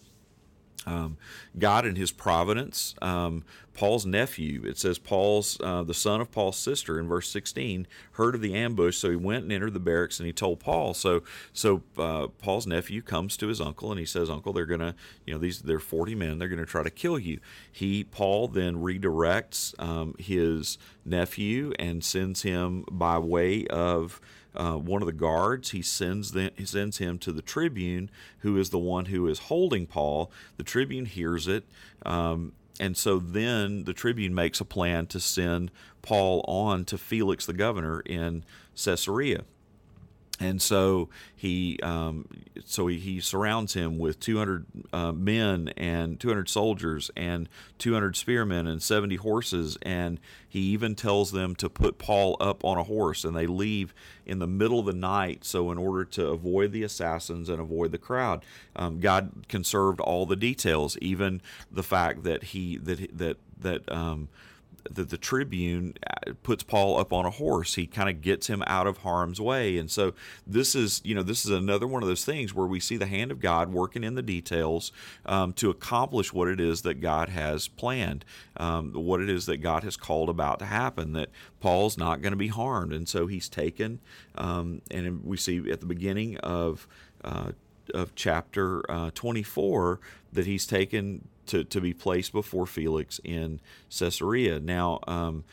Um, 0.86 1.18
God 1.58 1.84
in 1.84 1.96
His 1.96 2.10
providence, 2.10 2.94
um, 3.02 3.44
Paul's 3.74 4.04
nephew, 4.04 4.62
it 4.64 4.78
says 4.78 4.98
Paul's, 4.98 5.58
uh, 5.60 5.82
the 5.82 5.94
son 5.94 6.20
of 6.20 6.30
Paul's 6.30 6.56
sister 6.56 6.98
in 6.98 7.08
verse 7.08 7.28
16, 7.28 7.86
heard 8.12 8.34
of 8.34 8.40
the 8.40 8.54
ambush, 8.54 8.96
so 8.96 9.10
he 9.10 9.16
went 9.16 9.44
and 9.44 9.52
entered 9.52 9.74
the 9.74 9.80
barracks 9.80 10.18
and 10.18 10.26
he 10.26 10.32
told 10.32 10.60
Paul. 10.60 10.92
So, 10.92 11.22
so 11.52 11.82
uh, 11.96 12.26
Paul's 12.26 12.66
nephew 12.66 13.00
comes 13.02 13.36
to 13.38 13.48
his 13.48 13.60
uncle 13.60 13.90
and 13.90 13.98
he 13.98 14.06
says, 14.06 14.28
"Uncle, 14.28 14.52
they're 14.52 14.66
gonna, 14.66 14.94
you 15.24 15.34
know, 15.34 15.40
these 15.40 15.60
they're 15.60 15.78
40 15.78 16.14
men, 16.14 16.38
they're 16.38 16.48
gonna 16.48 16.66
try 16.66 16.82
to 16.82 16.90
kill 16.90 17.18
you." 17.18 17.40
He, 17.70 18.04
Paul, 18.04 18.48
then 18.48 18.76
redirects 18.76 19.78
um, 19.80 20.14
his 20.18 20.76
nephew 21.04 21.72
and 21.78 22.04
sends 22.04 22.42
him 22.42 22.84
by 22.90 23.18
way 23.18 23.66
of 23.68 24.20
uh, 24.54 24.74
one 24.74 25.02
of 25.02 25.06
the 25.06 25.12
guards. 25.12 25.70
He 25.70 25.82
sends 25.82 26.32
the, 26.32 26.52
he 26.56 26.64
sends 26.64 26.98
him 26.98 27.18
to 27.18 27.32
the 27.32 27.42
tribune, 27.42 28.10
who 28.40 28.58
is 28.58 28.70
the 28.70 28.78
one 28.78 29.06
who 29.06 29.26
is 29.28 29.38
holding 29.40 29.86
Paul. 29.86 30.30
The 30.56 30.64
tribune 30.64 31.06
hears 31.06 31.46
it. 31.46 31.64
Um, 32.04 32.52
and 32.80 32.96
so 32.96 33.18
then 33.18 33.84
the 33.84 33.92
tribune 33.92 34.34
makes 34.34 34.60
a 34.60 34.64
plan 34.64 35.06
to 35.08 35.20
send 35.20 35.70
Paul 36.02 36.42
on 36.48 36.84
to 36.86 36.98
Felix 36.98 37.44
the 37.46 37.52
governor 37.52 38.00
in 38.00 38.42
Caesarea 38.74 39.44
and 40.40 40.60
so 40.60 41.10
he 41.36 41.78
um, 41.82 42.26
so 42.64 42.86
he, 42.86 42.98
he, 42.98 43.20
surrounds 43.20 43.74
him 43.74 43.98
with 43.98 44.18
200 44.20 44.66
uh, 44.92 45.12
men 45.12 45.68
and 45.76 46.18
200 46.18 46.48
soldiers 46.48 47.10
and 47.14 47.48
200 47.78 48.16
spearmen 48.16 48.66
and 48.66 48.82
70 48.82 49.16
horses. 49.16 49.76
And 49.82 50.18
he 50.48 50.60
even 50.60 50.94
tells 50.94 51.30
them 51.30 51.54
to 51.56 51.68
put 51.68 51.98
Paul 51.98 52.36
up 52.40 52.64
on 52.64 52.78
a 52.78 52.84
horse 52.84 53.24
and 53.24 53.36
they 53.36 53.46
leave 53.46 53.92
in 54.24 54.38
the 54.38 54.46
middle 54.46 54.80
of 54.80 54.86
the 54.86 54.92
night. 54.94 55.44
So 55.44 55.70
in 55.70 55.78
order 55.78 56.04
to 56.06 56.28
avoid 56.28 56.72
the 56.72 56.82
assassins 56.82 57.48
and 57.48 57.60
avoid 57.60 57.92
the 57.92 57.98
crowd 57.98 58.44
um, 58.76 59.00
God 59.00 59.46
conserved 59.48 60.00
all 60.00 60.26
the 60.26 60.36
details 60.36 60.96
even 61.00 61.42
the 61.70 61.82
fact 61.82 62.22
that 62.24 62.44
he 62.44 62.76
that 62.78 63.16
that 63.18 63.36
that 63.58 63.92
um, 63.92 64.28
the, 64.90 65.04
the 65.04 65.18
Tribune 65.18 65.94
uh, 66.06 66.32
puts 66.42 66.62
Paul 66.62 66.98
up 66.98 67.12
on 67.12 67.26
a 67.26 67.30
horse. 67.30 67.74
He 67.74 67.86
kind 67.86 68.08
of 68.08 68.20
gets 68.20 68.46
him 68.46 68.62
out 68.66 68.86
of 68.86 68.98
harm's 68.98 69.40
way. 69.40 69.78
And 69.78 69.90
so 69.90 70.14
this 70.46 70.74
is, 70.74 71.00
you 71.04 71.14
know, 71.14 71.22
this 71.22 71.44
is 71.44 71.50
another 71.50 71.86
one 71.86 72.02
of 72.02 72.08
those 72.08 72.24
things 72.24 72.54
where 72.54 72.66
we 72.66 72.80
see 72.80 72.96
the 72.96 73.06
hand 73.06 73.30
of 73.30 73.40
God 73.40 73.72
working 73.72 74.04
in 74.04 74.14
the 74.14 74.22
details 74.22 74.92
um, 75.26 75.52
to 75.54 75.70
accomplish 75.70 76.32
what 76.32 76.48
it 76.48 76.60
is 76.60 76.82
that 76.82 77.00
God 77.00 77.28
has 77.28 77.68
planned, 77.68 78.24
um, 78.56 78.92
what 78.92 79.20
it 79.20 79.28
is 79.28 79.46
that 79.46 79.58
God 79.58 79.82
has 79.84 79.96
called 79.96 80.28
about 80.28 80.58
to 80.60 80.66
happen, 80.66 81.12
that 81.12 81.30
Paul's 81.60 81.98
not 81.98 82.22
going 82.22 82.32
to 82.32 82.36
be 82.36 82.48
harmed. 82.48 82.92
And 82.92 83.08
so 83.08 83.26
he's 83.26 83.48
taken, 83.48 84.00
um, 84.36 84.82
and 84.90 85.24
we 85.24 85.36
see 85.36 85.70
at 85.70 85.80
the 85.80 85.86
beginning 85.86 86.36
of 86.38 86.86
uh, 87.24 87.52
of 87.90 88.14
chapter 88.14 88.90
uh, 88.90 89.10
24 89.14 90.00
that 90.32 90.46
he's 90.46 90.66
taken 90.66 91.28
to, 91.46 91.64
to 91.64 91.80
be 91.80 91.92
placed 91.92 92.32
before 92.32 92.66
Felix 92.66 93.20
in 93.24 93.60
Caesarea. 93.90 94.60
Now, 94.60 95.00
um, 95.06 95.44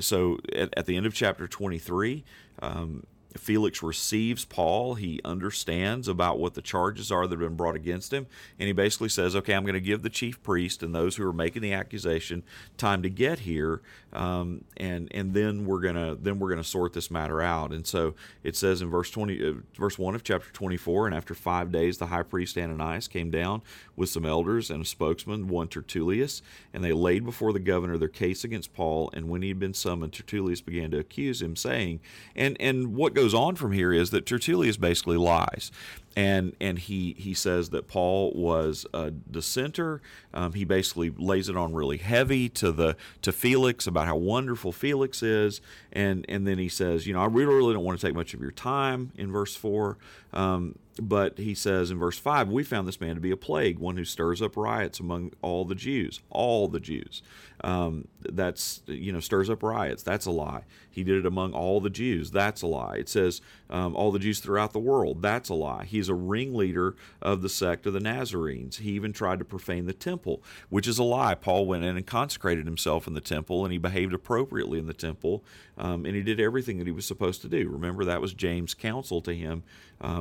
so 0.00 0.38
at, 0.54 0.72
at, 0.76 0.86
the 0.86 0.96
end 0.96 1.06
of 1.06 1.14
chapter 1.14 1.48
23, 1.48 2.24
um, 2.60 3.06
Felix 3.36 3.82
receives 3.82 4.44
Paul. 4.44 4.94
He 4.94 5.20
understands 5.24 6.06
about 6.06 6.38
what 6.38 6.54
the 6.54 6.62
charges 6.62 7.10
are 7.10 7.26
that 7.26 7.30
have 7.30 7.48
been 7.48 7.56
brought 7.56 7.76
against 7.76 8.12
him, 8.12 8.26
and 8.58 8.66
he 8.66 8.72
basically 8.72 9.08
says, 9.08 9.34
"Okay, 9.34 9.54
I'm 9.54 9.64
going 9.64 9.72
to 9.74 9.80
give 9.80 10.02
the 10.02 10.10
chief 10.10 10.42
priest 10.42 10.82
and 10.82 10.94
those 10.94 11.16
who 11.16 11.26
are 11.26 11.32
making 11.32 11.62
the 11.62 11.72
accusation 11.72 12.42
time 12.76 13.02
to 13.02 13.08
get 13.08 13.40
here, 13.40 13.80
um, 14.12 14.64
and 14.76 15.08
and 15.12 15.34
then 15.34 15.64
we're 15.64 15.80
gonna 15.80 16.14
then 16.14 16.38
we're 16.38 16.50
gonna 16.50 16.64
sort 16.64 16.92
this 16.92 17.10
matter 17.10 17.40
out." 17.40 17.72
And 17.72 17.86
so 17.86 18.14
it 18.42 18.56
says 18.56 18.82
in 18.82 18.90
verse 18.90 19.10
twenty, 19.10 19.46
uh, 19.46 19.54
verse 19.74 19.98
one 19.98 20.14
of 20.14 20.22
chapter 20.22 20.50
24, 20.52 21.06
and 21.06 21.14
after 21.14 21.34
five 21.34 21.72
days, 21.72 21.98
the 21.98 22.06
high 22.06 22.22
priest 22.22 22.56
Ananias 22.58 23.08
came 23.08 23.30
down 23.30 23.62
with 23.96 24.08
some 24.08 24.26
elders 24.26 24.70
and 24.70 24.82
a 24.82 24.86
spokesman, 24.86 25.48
one 25.48 25.68
Tertullus, 25.68 26.42
and 26.72 26.82
they 26.82 26.92
laid 26.92 27.24
before 27.24 27.52
the 27.52 27.60
governor 27.60 27.98
their 27.98 28.08
case 28.08 28.44
against 28.44 28.72
Paul. 28.74 29.10
And 29.12 29.28
when 29.28 29.42
he 29.42 29.48
had 29.48 29.58
been 29.58 29.74
summoned, 29.74 30.12
Tertullus 30.12 30.60
began 30.60 30.90
to 30.92 30.98
accuse 30.98 31.42
him, 31.42 31.56
saying, 31.56 32.00
"And 32.34 32.56
and 32.60 32.94
what 32.94 33.14
goes 33.14 33.34
on 33.34 33.56
from 33.56 33.72
here 33.72 33.92
is 33.92 34.10
that 34.10 34.26
Tertullus 34.26 34.76
basically 34.76 35.16
lies 35.16 35.70
and 36.16 36.54
and 36.60 36.78
he 36.78 37.14
he 37.18 37.34
says 37.34 37.70
that 37.70 37.88
Paul 37.88 38.32
was 38.34 38.86
a 38.92 39.10
dissenter. 39.10 40.00
Um, 40.34 40.52
he 40.52 40.64
basically 40.64 41.10
lays 41.10 41.48
it 41.48 41.56
on 41.56 41.72
really 41.72 41.98
heavy 41.98 42.48
to 42.50 42.72
the 42.72 42.96
to 43.22 43.32
Felix 43.32 43.86
about 43.86 44.06
how 44.06 44.16
wonderful 44.16 44.72
Felix 44.72 45.22
is, 45.22 45.60
and 45.92 46.24
and 46.28 46.46
then 46.46 46.58
he 46.58 46.68
says, 46.68 47.06
you 47.06 47.14
know, 47.14 47.20
I 47.20 47.26
really 47.26 47.54
really 47.54 47.74
don't 47.74 47.84
want 47.84 47.98
to 47.98 48.06
take 48.06 48.14
much 48.14 48.34
of 48.34 48.40
your 48.40 48.50
time 48.50 49.12
in 49.16 49.32
verse 49.32 49.56
four, 49.56 49.96
um, 50.32 50.78
but 51.00 51.38
he 51.38 51.54
says 51.54 51.90
in 51.90 51.98
verse 51.98 52.18
five, 52.18 52.48
we 52.48 52.64
found 52.64 52.86
this 52.86 53.00
man 53.00 53.14
to 53.14 53.20
be 53.20 53.30
a 53.30 53.36
plague, 53.36 53.78
one 53.78 53.96
who 53.96 54.04
stirs 54.04 54.42
up 54.42 54.56
riots 54.56 55.00
among 55.00 55.32
all 55.40 55.64
the 55.64 55.74
Jews, 55.74 56.20
all 56.30 56.68
the 56.68 56.80
Jews. 56.80 57.22
Um, 57.64 58.08
that's 58.20 58.82
you 58.86 59.12
know 59.12 59.20
stirs 59.20 59.48
up 59.48 59.62
riots. 59.62 60.02
That's 60.02 60.26
a 60.26 60.30
lie. 60.30 60.64
He 60.90 61.04
did 61.04 61.18
it 61.18 61.26
among 61.26 61.54
all 61.54 61.80
the 61.80 61.90
Jews. 61.90 62.30
That's 62.30 62.60
a 62.60 62.66
lie. 62.66 62.96
It 62.96 63.08
says 63.08 63.40
um, 63.70 63.96
all 63.96 64.12
the 64.12 64.18
Jews 64.18 64.40
throughout 64.40 64.72
the 64.72 64.78
world. 64.78 65.22
That's 65.22 65.48
a 65.48 65.54
lie. 65.54 65.84
He's 65.84 66.08
a 66.08 66.14
ringleader 66.14 66.96
of 67.22 67.40
the 67.40 67.48
sect 67.48 67.86
of 67.86 67.94
the 67.94 68.00
Nazarenes. 68.00 68.78
He 68.78 68.90
even 68.90 69.12
tried 69.12 69.38
to 69.38 69.44
profane 69.44 69.86
the 69.86 69.92
temple, 69.94 70.42
which 70.68 70.86
is 70.86 70.98
a 70.98 71.04
lie. 71.04 71.34
Paul 71.34 71.66
went 71.66 71.84
in 71.84 71.96
and 71.96 72.06
consecrated 72.06 72.66
himself 72.66 73.06
in 73.06 73.14
the 73.14 73.20
temple, 73.20 73.64
and 73.64 73.72
he 73.72 73.78
behaved 73.78 74.12
appropriately 74.12 74.78
in 74.78 74.86
the 74.86 74.92
temple, 74.92 75.42
um, 75.78 76.04
and 76.04 76.14
he 76.14 76.22
did 76.22 76.40
everything 76.40 76.78
that 76.78 76.86
he 76.86 76.92
was 76.92 77.06
supposed 77.06 77.40
to 77.42 77.48
do. 77.48 77.68
Remember 77.70 78.04
that 78.04 78.20
was 78.20 78.34
James' 78.34 78.74
counsel 78.74 79.22
to 79.22 79.34
him, 79.34 79.62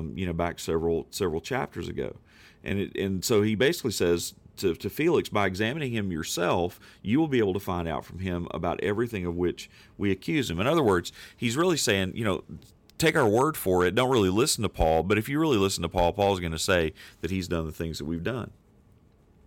um, 0.01 0.17
you 0.17 0.25
know, 0.25 0.34
back 0.34 0.60
several 0.60 1.08
several 1.10 1.41
chapters 1.41 1.88
ago, 1.88 2.17
and 2.63 2.79
it, 2.79 2.96
and 2.96 3.24
so 3.24 3.41
he 3.41 3.55
basically 3.55 3.91
says 3.91 4.34
to, 4.58 4.75
to 4.75 4.89
Felix, 4.89 5.29
by 5.29 5.48
examining 5.48 5.91
him 5.91 6.12
yourself, 6.12 6.79
you 7.01 7.20
will 7.20 7.27
be 7.27 7.39
able 7.39 7.53
to 7.53 7.60
find 7.60 7.88
out 7.88 8.05
from 8.05 8.20
him 8.20 8.48
about 8.51 8.79
everything 8.84 9.25
of 9.25 9.36
which 9.36 9.70
we 9.98 10.12
accuse 10.12 10.50
him. 10.50 10.60
In 10.60 10.67
other 10.67 10.84
words, 10.84 11.12
he's 11.36 11.58
really 11.58 11.77
saying, 11.77 12.13
you 12.15 12.24
know, 12.24 12.43
take 12.98 13.15
our 13.15 13.27
word 13.27 13.58
for 13.58 13.86
it. 13.86 13.96
Don't 13.96 14.12
really 14.12 14.29
listen 14.29 14.62
to 14.62 14.70
Paul. 14.70 15.03
But 15.03 15.17
if 15.17 15.27
you 15.27 15.39
really 15.39 15.58
listen 15.58 15.81
to 15.81 15.89
Paul, 15.89 16.13
Paul's 16.13 16.39
going 16.39 16.51
to 16.51 16.60
say 16.60 16.93
that 17.22 17.31
he's 17.31 17.48
done 17.48 17.65
the 17.65 17.72
things 17.72 17.98
that 17.98 18.05
we've 18.05 18.24
done 18.24 18.51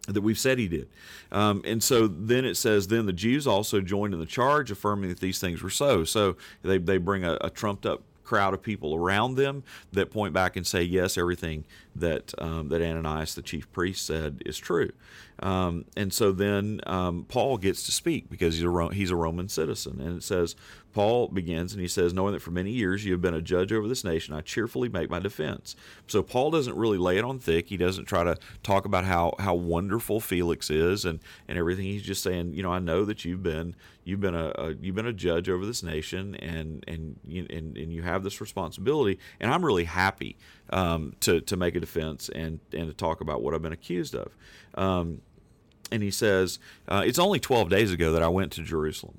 that 0.07 0.21
we've 0.21 0.39
said 0.39 0.59
he 0.59 0.69
did. 0.69 0.87
Um, 1.33 1.63
and 1.65 1.83
so 1.83 2.07
then 2.07 2.45
it 2.45 2.57
says, 2.57 2.89
then 2.89 3.07
the 3.07 3.13
Jews 3.13 3.47
also 3.47 3.81
joined 3.81 4.13
in 4.13 4.21
the 4.21 4.27
charge, 4.27 4.71
affirming 4.71 5.09
that 5.09 5.21
these 5.21 5.39
things 5.39 5.63
were 5.63 5.71
so. 5.71 6.05
So 6.05 6.37
they, 6.63 6.77
they 6.77 6.99
bring 6.99 7.25
a, 7.25 7.39
a 7.41 7.49
trumped 7.49 7.87
up 7.87 8.03
crowd 8.25 8.55
of 8.55 8.63
people 8.63 8.95
around 8.95 9.37
them 9.37 9.63
that 9.93 10.11
point 10.11 10.33
back 10.33 10.57
and 10.57 10.67
say, 10.67 10.83
yes, 10.83 11.17
everything 11.19 11.65
that 11.95 12.35
um, 12.39 12.69
that 12.69 12.83
Ananias, 12.83 13.35
the 13.35 13.43
chief 13.43 13.71
priest, 13.73 14.07
said 14.07 14.43
is 14.45 14.59
true. 14.59 14.91
Um, 15.41 15.85
and 15.97 16.13
so 16.13 16.33
then 16.33 16.81
um, 16.87 17.25
Paul 17.29 17.59
gets 17.59 17.83
to 17.85 17.93
speak 17.93 18.31
because 18.31 18.55
he's 18.55 18.65
a, 18.65 18.89
he's 18.93 19.11
a 19.11 19.17
Roman 19.17 19.49
citizen. 19.49 20.01
And 20.01 20.17
it 20.17 20.23
says, 20.23 20.57
Paul 20.95 21.29
begins 21.29 21.73
and 21.73 21.83
he 21.83 21.89
says, 21.89 22.15
Knowing 22.15 22.33
that 22.33 22.41
for 22.41 22.53
many 22.53 22.71
years 22.71 23.05
you 23.05 23.13
have 23.13 23.21
been 23.21 23.35
a 23.35 23.43
judge 23.43 23.73
over 23.73 23.89
this 23.89 24.05
nation, 24.05 24.33
I 24.33 24.41
cheerfully 24.41 24.89
make 24.89 25.11
my 25.11 25.19
defense. 25.19 25.75
So 26.07 26.23
Paul 26.23 26.53
doesn't 26.53 26.77
really 26.77 26.99
lay 26.99 27.19
it 27.19 27.25
on 27.25 27.41
thick. 27.41 27.69
He 27.69 27.77
doesn't 27.77 28.05
try 28.05 28.23
to 28.23 28.37
talk 28.63 28.85
about 28.85 29.05
how, 29.05 29.35
how 29.41 29.55
wonderful 29.55 30.21
Felix 30.21 30.71
is 30.71 31.05
and, 31.05 31.19
and 31.49 31.59
everything. 31.59 31.85
He's 31.85 32.03
just 32.03 32.23
saying, 32.23 32.55
you 32.55 32.63
know, 32.63 32.73
I 32.73 32.79
know 32.79 33.05
that 33.05 33.25
you've 33.25 33.43
been 33.43 33.75
you've 34.05 34.21
been 34.21 34.35
a, 34.35 34.53
a 34.57 34.75
you've 34.81 34.95
been 34.95 35.07
a 35.07 35.13
judge 35.13 35.49
over 35.49 35.67
this 35.67 35.83
nation 35.83 36.37
and 36.37 36.85
and 36.87 37.19
you 37.27 37.47
and, 37.51 37.77
and 37.77 37.93
you 37.93 38.03
have 38.03 38.23
this 38.23 38.41
responsibility. 38.41 39.19
And 39.41 39.51
I'm 39.51 39.65
really 39.65 39.85
happy 39.85 40.37
um, 40.71 41.17
to 41.21 41.41
to 41.41 41.57
make 41.57 41.75
a 41.75 41.81
defense 41.81 42.29
and 42.29 42.61
and 42.73 42.87
to 42.87 42.95
talk 42.95 43.21
about 43.21 43.43
what 43.43 43.53
I've 43.53 43.63
been 43.63 43.73
accused 43.73 44.15
of. 44.15 44.31
Um, 44.75 45.23
and 45.91 46.03
he 46.03 46.11
says, 46.11 46.59
uh, 46.89 47.03
It's 47.05 47.19
only 47.19 47.41
12 47.41 47.69
days 47.69 47.93
ago 47.93 48.13
that 48.13 48.23
I 48.23 48.29
went 48.29 48.53
to 48.53 48.63
Jerusalem. 48.63 49.19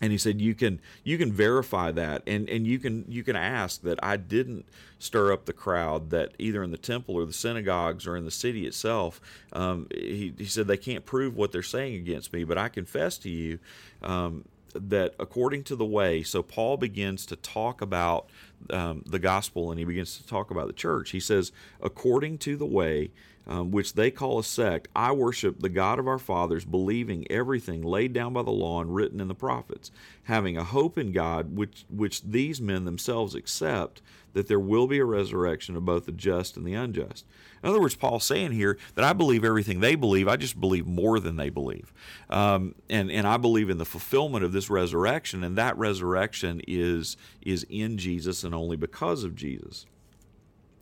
And 0.00 0.12
he 0.12 0.18
said, 0.18 0.40
"You 0.40 0.54
can 0.54 0.80
you 1.04 1.18
can 1.18 1.32
verify 1.32 1.90
that, 1.92 2.22
and, 2.26 2.48
and 2.48 2.66
you 2.66 2.78
can 2.78 3.04
you 3.08 3.22
can 3.22 3.36
ask 3.36 3.82
that 3.82 3.98
I 4.02 4.16
didn't 4.16 4.66
stir 4.98 5.32
up 5.32 5.46
the 5.46 5.52
crowd 5.52 6.10
that 6.10 6.32
either 6.38 6.62
in 6.62 6.70
the 6.70 6.78
temple 6.78 7.16
or 7.16 7.24
the 7.24 7.32
synagogues 7.32 8.06
or 8.06 8.16
in 8.16 8.24
the 8.24 8.30
city 8.30 8.66
itself. 8.66 9.20
Um, 9.52 9.88
he, 9.92 10.32
he 10.36 10.44
said 10.44 10.66
they 10.66 10.76
can't 10.76 11.04
prove 11.04 11.36
what 11.36 11.52
they're 11.52 11.62
saying 11.62 11.94
against 11.96 12.32
me, 12.32 12.44
but 12.44 12.58
I 12.58 12.68
confess 12.68 13.16
to 13.18 13.30
you 13.30 13.58
um, 14.02 14.44
that 14.74 15.14
according 15.18 15.64
to 15.64 15.76
the 15.76 15.86
way, 15.86 16.22
so 16.22 16.42
Paul 16.42 16.76
begins 16.76 17.26
to 17.26 17.36
talk 17.36 17.80
about 17.80 18.28
um, 18.68 19.02
the 19.06 19.18
gospel 19.18 19.70
and 19.70 19.78
he 19.78 19.84
begins 19.84 20.18
to 20.18 20.26
talk 20.26 20.50
about 20.50 20.66
the 20.66 20.72
church. 20.74 21.10
He 21.10 21.20
says, 21.20 21.50
according 21.80 22.38
to 22.38 22.56
the 22.56 22.66
way, 22.66 23.10
um, 23.46 23.70
which 23.70 23.94
they 23.94 24.10
call 24.10 24.38
a 24.38 24.44
sect, 24.44 24.88
I 24.94 25.12
worship 25.12 25.60
the 25.60 25.68
God 25.68 25.98
of 25.98 26.06
our 26.06 26.18
fathers, 26.18 26.64
believing 26.64 27.26
everything 27.30 27.82
laid 27.82 28.12
down 28.12 28.32
by 28.32 28.42
the 28.42 28.50
law 28.50 28.80
and 28.80 28.94
written 28.94 29.20
in 29.20 29.28
the 29.28 29.34
prophets, 29.34 29.90
having 30.24 30.56
a 30.56 30.64
hope 30.64 30.96
in 30.98 31.12
God, 31.12 31.56
which, 31.56 31.84
which 31.88 32.22
these 32.22 32.60
men 32.60 32.84
themselves 32.84 33.34
accept, 33.34 34.02
that 34.32 34.46
there 34.46 34.60
will 34.60 34.86
be 34.86 34.98
a 34.98 35.04
resurrection 35.04 35.74
of 35.76 35.84
both 35.84 36.06
the 36.06 36.12
just 36.12 36.56
and 36.56 36.64
the 36.64 36.74
unjust. 36.74 37.24
In 37.62 37.68
other 37.68 37.80
words, 37.80 37.96
Paul's 37.96 38.24
saying 38.24 38.52
here 38.52 38.78
that 38.94 39.04
I 39.04 39.12
believe 39.12 39.44
everything 39.44 39.80
they 39.80 39.94
believe, 39.94 40.28
I 40.28 40.36
just 40.36 40.60
believe 40.60 40.86
more 40.86 41.18
than 41.18 41.36
they 41.36 41.50
believe. 41.50 41.92
Um, 42.28 42.74
and, 42.88 43.10
and 43.10 43.26
I 43.26 43.36
believe 43.36 43.68
in 43.68 43.78
the 43.78 43.84
fulfillment 43.84 44.44
of 44.44 44.52
this 44.52 44.70
resurrection, 44.70 45.42
and 45.42 45.58
that 45.58 45.76
resurrection 45.76 46.60
is, 46.68 47.16
is 47.42 47.66
in 47.68 47.98
Jesus 47.98 48.44
and 48.44 48.54
only 48.54 48.76
because 48.76 49.24
of 49.24 49.34
Jesus. 49.34 49.86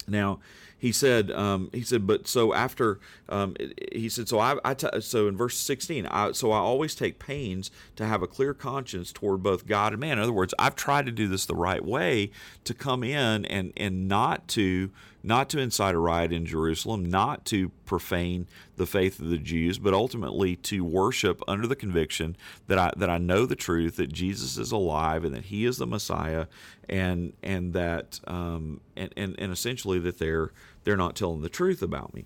Now, 0.09 0.41
he 0.79 0.93
said, 0.93 1.33
um, 1.33 1.71
he 1.73 1.83
said, 1.83 2.07
but 2.07 2.29
so 2.29 2.55
after, 2.55 3.01
um, 3.29 3.57
he 3.91 4.09
said, 4.09 4.29
so 4.29 4.39
I, 4.39 4.59
I 4.65 4.75
t- 4.75 5.01
so 5.01 5.27
in 5.27 5.37
verse 5.37 5.57
16, 5.57 6.07
I, 6.07 6.33
so 6.33 6.53
I 6.53 6.59
always 6.59 6.95
take 6.95 7.19
pains 7.19 7.73
to 7.97 8.07
have 8.07 8.23
a 8.23 8.29
clear 8.29 8.55
conscience 8.55 9.13
toward 9.13 9.43
both 9.43 9.67
God 9.67 9.93
and 9.93 10.01
man. 10.01 10.19
In 10.19 10.23
other 10.23 10.33
words, 10.33 10.55
I've 10.57 10.77
tried 10.77 11.07
to 11.07 11.13
do 11.13 11.27
this 11.27 11.47
the 11.47 11.57
right 11.57 11.85
way 11.85 12.31
to 12.63 12.75
come 12.75 13.03
in 13.03 13.45
and, 13.47 13.73
and 13.77 14.07
not 14.07 14.47
to, 14.49 14.91
not 15.29 15.51
to 15.51 15.59
incite 15.59 15.95
a 15.95 15.99
riot 15.99 16.33
in 16.33 16.47
Jerusalem, 16.47 17.05
not 17.05 17.45
to 17.45 17.69
profane 17.85 18.49
the 18.77 18.87
faith 18.87 19.21
of 19.21 19.29
the 19.29 19.37
Jews, 19.37 19.79
but 19.79 19.93
ultimately 19.93 20.57
to 20.57 20.83
worship 20.83 21.43
under 21.47 21.67
the 21.67 21.77
conviction 21.77 22.35
that 22.67 22.79
I 22.79 22.93
that 22.97 23.11
I 23.11 23.19
know 23.19 23.45
the 23.45 23.55
truth, 23.55 23.97
that 23.97 24.11
Jesus 24.11 24.57
is 24.57 24.73
alive, 24.73 25.25
and 25.25 25.35
that 25.35 25.45
He 25.45 25.67
is 25.67 25.77
the 25.77 25.87
Messiah, 25.87 26.47
and 26.89 27.35
and 27.43 27.75
that 27.75 28.21
um, 28.27 28.81
and, 28.97 29.13
and 29.19 29.39
and 29.39 29.53
essentially 29.53 29.99
that 29.99 30.19
they're 30.19 30.51
they're 30.85 30.97
not 30.97 31.15
telling 31.15 31.43
the 31.43 31.51
truth 31.51 31.83
about 31.83 32.15
me. 32.15 32.25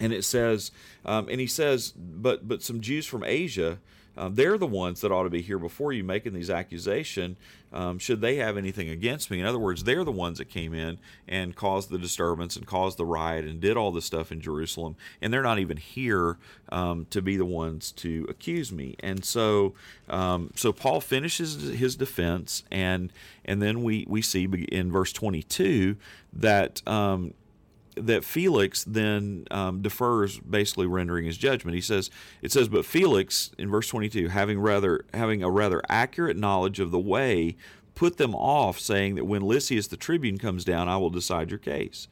And 0.00 0.12
it 0.12 0.24
says, 0.24 0.72
um, 1.04 1.28
and 1.28 1.40
he 1.40 1.46
says, 1.46 1.92
but 1.96 2.48
but 2.48 2.64
some 2.64 2.80
Jews 2.80 3.06
from 3.06 3.22
Asia 3.22 3.78
um, 4.16 4.34
they're 4.34 4.58
the 4.58 4.66
ones 4.66 5.00
that 5.00 5.12
ought 5.12 5.22
to 5.22 5.30
be 5.30 5.42
here 5.42 5.58
before 5.58 5.92
you 5.92 6.04
making 6.04 6.34
these 6.34 6.50
accusations. 6.50 7.36
Um, 7.72 7.98
should 7.98 8.20
they 8.20 8.36
have 8.36 8.58
anything 8.58 8.90
against 8.90 9.30
me? 9.30 9.40
In 9.40 9.46
other 9.46 9.58
words, 9.58 9.84
they're 9.84 10.04
the 10.04 10.12
ones 10.12 10.36
that 10.38 10.50
came 10.50 10.74
in 10.74 10.98
and 11.26 11.56
caused 11.56 11.88
the 11.88 11.96
disturbance 11.96 12.54
and 12.54 12.66
caused 12.66 12.98
the 12.98 13.06
riot 13.06 13.46
and 13.46 13.60
did 13.60 13.78
all 13.78 13.90
this 13.90 14.04
stuff 14.04 14.30
in 14.30 14.42
Jerusalem, 14.42 14.96
and 15.22 15.32
they're 15.32 15.42
not 15.42 15.58
even 15.58 15.78
here 15.78 16.36
um, 16.70 17.06
to 17.10 17.22
be 17.22 17.36
the 17.36 17.46
ones 17.46 17.90
to 17.92 18.26
accuse 18.28 18.70
me. 18.70 18.94
And 19.00 19.24
so, 19.24 19.72
um, 20.10 20.50
so 20.54 20.72
Paul 20.72 21.00
finishes 21.00 21.62
his 21.62 21.96
defense, 21.96 22.64
and 22.70 23.10
and 23.44 23.62
then 23.62 23.82
we 23.82 24.04
we 24.06 24.20
see 24.20 24.44
in 24.44 24.92
verse 24.92 25.12
22 25.12 25.96
that 26.34 26.86
um, 26.86 27.32
that 27.96 28.24
Felix 28.24 28.84
then 28.84 29.46
um, 29.50 29.82
defers, 29.82 30.38
basically 30.38 30.86
rendering 30.86 31.24
his 31.24 31.36
judgment. 31.36 31.74
He 31.74 31.80
says, 31.80 32.10
"It 32.40 32.52
says, 32.52 32.68
but 32.68 32.84
Felix 32.84 33.50
in 33.58 33.70
verse 33.70 33.88
22, 33.88 34.28
having 34.28 34.60
rather 34.60 35.04
having 35.14 35.42
a 35.42 35.50
rather 35.50 35.82
accurate 35.88 36.36
knowledge 36.36 36.80
of 36.80 36.90
the 36.90 36.98
way, 36.98 37.56
put 37.94 38.16
them 38.16 38.34
off, 38.34 38.78
saying 38.78 39.16
that 39.16 39.24
when 39.24 39.42
Lysias 39.42 39.88
the 39.88 39.96
tribune 39.96 40.38
comes 40.38 40.64
down, 40.64 40.88
I 40.88 40.96
will 40.96 41.10
decide 41.10 41.50
your 41.50 41.58
case." 41.58 42.08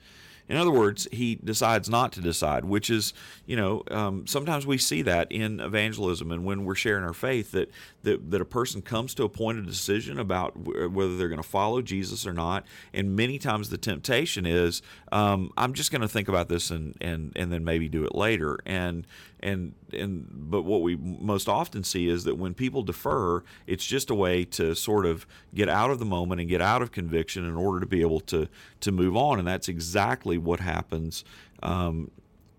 In 0.50 0.56
other 0.56 0.72
words, 0.72 1.06
he 1.12 1.36
decides 1.36 1.88
not 1.88 2.12
to 2.14 2.20
decide, 2.20 2.64
which 2.64 2.90
is, 2.90 3.14
you 3.46 3.54
know, 3.54 3.84
um, 3.90 4.26
sometimes 4.26 4.66
we 4.66 4.78
see 4.78 5.00
that 5.02 5.30
in 5.30 5.60
evangelism 5.60 6.32
and 6.32 6.44
when 6.44 6.64
we're 6.64 6.74
sharing 6.74 7.04
our 7.04 7.14
faith 7.14 7.52
that, 7.52 7.70
that, 8.02 8.32
that 8.32 8.40
a 8.40 8.44
person 8.44 8.82
comes 8.82 9.14
to 9.14 9.22
a 9.22 9.28
point 9.28 9.60
of 9.60 9.66
decision 9.66 10.18
about 10.18 10.56
whether 10.56 11.16
they're 11.16 11.28
going 11.28 11.40
to 11.40 11.48
follow 11.48 11.80
Jesus 11.80 12.26
or 12.26 12.32
not. 12.32 12.66
And 12.92 13.14
many 13.14 13.38
times 13.38 13.70
the 13.70 13.78
temptation 13.78 14.44
is, 14.44 14.82
um, 15.12 15.52
I'm 15.56 15.72
just 15.72 15.92
going 15.92 16.02
to 16.02 16.08
think 16.08 16.26
about 16.26 16.48
this 16.48 16.72
and, 16.72 16.96
and, 17.00 17.32
and 17.36 17.52
then 17.52 17.64
maybe 17.64 17.88
do 17.88 18.04
it 18.04 18.16
later. 18.16 18.58
And, 18.66 19.06
and 19.42 19.74
and 19.92 20.26
but 20.30 20.62
what 20.62 20.82
we 20.82 20.96
most 20.96 21.48
often 21.48 21.82
see 21.82 22.08
is 22.08 22.24
that 22.24 22.36
when 22.36 22.54
people 22.54 22.82
defer 22.82 23.42
it's 23.66 23.84
just 23.84 24.10
a 24.10 24.14
way 24.14 24.44
to 24.44 24.74
sort 24.74 25.06
of 25.06 25.26
get 25.54 25.68
out 25.68 25.90
of 25.90 25.98
the 25.98 26.04
moment 26.04 26.40
and 26.40 26.48
get 26.48 26.60
out 26.60 26.82
of 26.82 26.92
conviction 26.92 27.44
in 27.44 27.54
order 27.54 27.80
to 27.80 27.86
be 27.86 28.00
able 28.00 28.20
to 28.20 28.48
to 28.80 28.92
move 28.92 29.16
on. 29.16 29.38
And 29.38 29.46
that's 29.46 29.68
exactly 29.68 30.38
what 30.38 30.60
happens 30.60 31.24
um, 31.62 32.10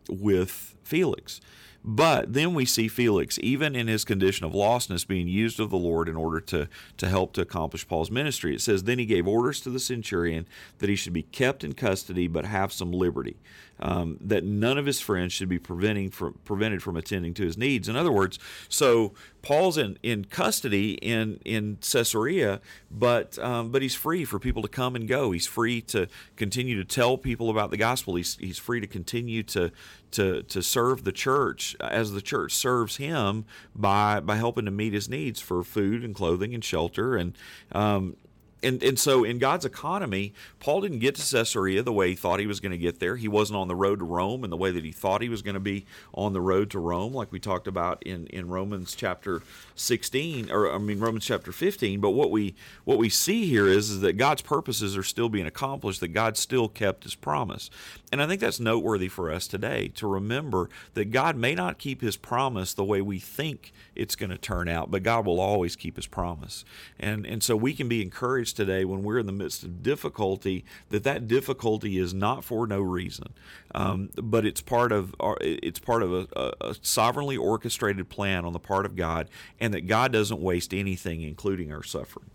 with 0.10 0.76
felix. 0.84 1.42
But 1.84 2.34
then 2.34 2.54
we 2.54 2.66
see 2.66 2.88
Felix, 2.88 3.40
even 3.42 3.76
in 3.76 3.88
his 3.88 4.06
condition 4.06 4.46
of 4.46 4.52
lostness, 4.52 5.08
being 5.08 5.28
used 5.28 5.60
of 5.60 5.72
the 5.72 5.80
Lord 5.80 6.08
in 6.08 6.16
order 6.16 6.40
to, 6.40 6.68
to 6.98 7.10
help 7.10 7.34
to 7.34 7.42
accomplish 7.42 7.88
Paul's 7.88 8.12
ministry. 8.12 8.54
It 8.54 8.62
says, 8.62 8.84
Then 8.84 9.00
he 9.00 9.06
gave 9.08 9.28
orders 9.28 9.60
to 9.62 9.72
the 9.72 9.80
centurion 9.80 10.46
that 10.78 10.90
he 10.90 10.96
should 10.96 11.14
be 11.14 11.24
kept 11.24 11.64
in 11.64 11.74
custody 11.74 12.28
but 12.28 12.46
have 12.46 12.72
some 12.72 12.92
liberty, 12.92 13.38
um, 13.82 14.18
that 14.22 14.44
none 14.44 14.78
of 14.78 14.86
his 14.86 15.02
friends 15.02 15.34
should 15.34 15.50
be 15.50 15.60
preventing 15.60 16.10
from, 16.10 16.40
prevented 16.46 16.84
from 16.84 16.98
attending 16.98 17.34
to 17.36 17.44
his 17.44 17.58
needs. 17.58 17.90
In 17.90 17.96
other 17.96 18.12
words, 18.12 18.38
so 18.70 19.14
Paul's 19.42 19.78
in, 19.78 19.98
in 20.04 20.26
custody 20.26 20.94
in, 21.02 21.40
in 21.46 21.78
Caesarea, 21.82 22.62
but, 22.92 23.40
um, 23.40 23.72
but 23.72 23.82
he's 23.82 23.96
free 23.96 24.24
for 24.26 24.40
people 24.40 24.62
to 24.62 24.68
come 24.68 24.96
and 24.96 25.08
go. 25.08 25.32
He's 25.32 25.48
free 25.48 25.82
to 25.84 26.08
continue 26.36 26.76
to 26.76 26.86
tell 26.86 27.18
people 27.18 27.50
about 27.50 27.72
the 27.72 27.78
gospel. 27.78 28.16
He's, 28.16 28.38
he's 28.38 28.60
free 28.60 28.80
to 28.82 28.88
continue 28.88 29.44
to, 29.44 29.72
to, 30.12 30.44
to 30.44 30.62
serve 30.62 31.04
the 31.04 31.12
church 31.12 31.76
as 31.80 32.12
the 32.12 32.22
church 32.22 32.54
serves 32.54 32.98
him 32.98 33.46
by, 33.76 34.20
by 34.20 34.36
helping 34.36 34.66
to 34.66 34.72
meet 34.72 34.94
his 34.94 35.10
needs 35.10 35.42
for 35.42 35.64
food 35.64 36.04
and 36.04 36.14
clothing 36.14 36.54
and 36.54 36.64
shelter. 36.64 37.16
And, 37.16 37.36
um, 37.72 38.16
and 38.64 38.82
and 38.84 39.00
so 39.00 39.24
in 39.24 39.40
God's 39.40 39.66
economy, 39.66 40.34
Paul 40.60 40.82
didn't 40.82 41.00
get 41.00 41.16
to 41.16 41.22
Caesarea 41.22 41.82
the 41.84 41.94
way 41.94 42.10
he 42.10 42.16
thought 42.16 42.40
he 42.40 42.48
was 42.48 42.60
going 42.60 42.72
to 42.72 42.78
get 42.78 43.00
there. 43.00 43.16
He 43.16 43.28
wasn't 43.28 43.58
on 43.58 43.68
the 43.68 43.76
road 43.76 44.00
to 44.00 44.06
Rome 44.06 44.44
in 44.44 44.50
the 44.50 44.58
way 44.58 44.72
that 44.72 44.84
he 44.84 44.92
thought 44.92 45.22
he 45.22 45.30
was 45.30 45.42
going 45.42 45.56
to 45.56 45.60
be 45.60 45.86
on 46.14 46.34
the 46.34 46.42
road 46.42 46.70
to 46.72 46.80
Rome, 46.80 47.14
like 47.14 47.32
we 47.32 47.40
talked 47.40 47.68
about 47.68 48.04
in, 48.04 48.28
in 48.28 48.48
Romans 48.48 48.94
chapter 48.96 49.42
16, 49.76 50.52
or 50.52 50.72
I 50.72 50.78
mean 50.78 51.00
Romans 51.00 51.26
chapter 51.26 51.52
15. 51.52 52.00
But 52.00 52.12
what 52.12 52.30
we 52.30 52.56
what 52.86 52.98
we 52.98 53.10
see 53.10 53.48
here 53.48 53.68
is, 53.68 53.90
is 53.90 54.02
that 54.02 54.14
God's 54.14 54.42
purposes 54.42 54.96
are 54.96 55.04
still 55.04 55.30
being 55.30 55.48
accomplished, 55.48 56.00
that 56.02 56.10
God 56.10 56.38
still 56.38 56.68
kept 56.68 57.04
his 57.04 57.16
promise. 57.16 57.70
And 58.12 58.22
I 58.22 58.28
think 58.28 58.42
that's 58.42 58.60
noteworthy 58.60 59.08
for 59.08 59.32
us 59.32 59.48
today 59.48 59.88
to 59.96 60.06
remember 60.06 60.70
that 60.94 61.12
God 61.12 61.36
may 61.36 61.56
not 61.56 61.78
keep 61.78 62.02
his 62.02 62.18
promise 62.18 62.74
the 62.74 62.84
way 62.84 63.02
we 63.02 63.20
think 63.20 63.72
it's 63.96 64.16
going 64.16 64.30
to 64.30 64.38
turn 64.38 64.68
out, 64.68 64.92
but 64.92 65.04
God 65.04 65.26
will 65.26 65.40
always 65.40 65.76
keep 65.76 65.96
his 65.96 66.08
promise. 66.08 66.64
And 67.00 67.26
and 67.26 67.42
so 67.42 67.56
we 67.56 67.74
can 67.74 67.88
be 67.88 68.02
encouraged 68.02 68.51
today 68.54 68.86
when 68.86 69.04
we're 69.04 69.20
in 69.20 69.26
the 69.26 69.32
midst 69.32 69.64
of 69.64 69.84
difficulty 69.84 70.66
that 70.90 71.04
that 71.04 71.28
difficulty 71.28 71.98
is 71.98 72.14
not 72.14 72.44
for 72.44 72.68
no 72.68 72.82
reason, 72.82 73.34
um, 73.74 74.10
but 74.16 74.46
it's 74.46 74.62
part 74.62 74.92
of 74.92 75.16
our, 75.20 75.38
it's 75.42 75.80
part 75.80 76.04
of 76.04 76.14
a, 76.14 76.54
a 76.62 76.76
sovereignly 76.82 77.38
orchestrated 77.38 78.10
plan 78.10 78.46
on 78.46 78.54
the 78.54 78.60
part 78.60 78.86
of 78.86 78.96
God, 78.96 79.30
and 79.60 79.74
that 79.74 79.88
God 79.88 80.12
doesn't 80.12 80.42
waste 80.42 80.74
anything, 80.74 81.22
including 81.22 81.72
our 81.72 81.84
suffering. 81.84 82.30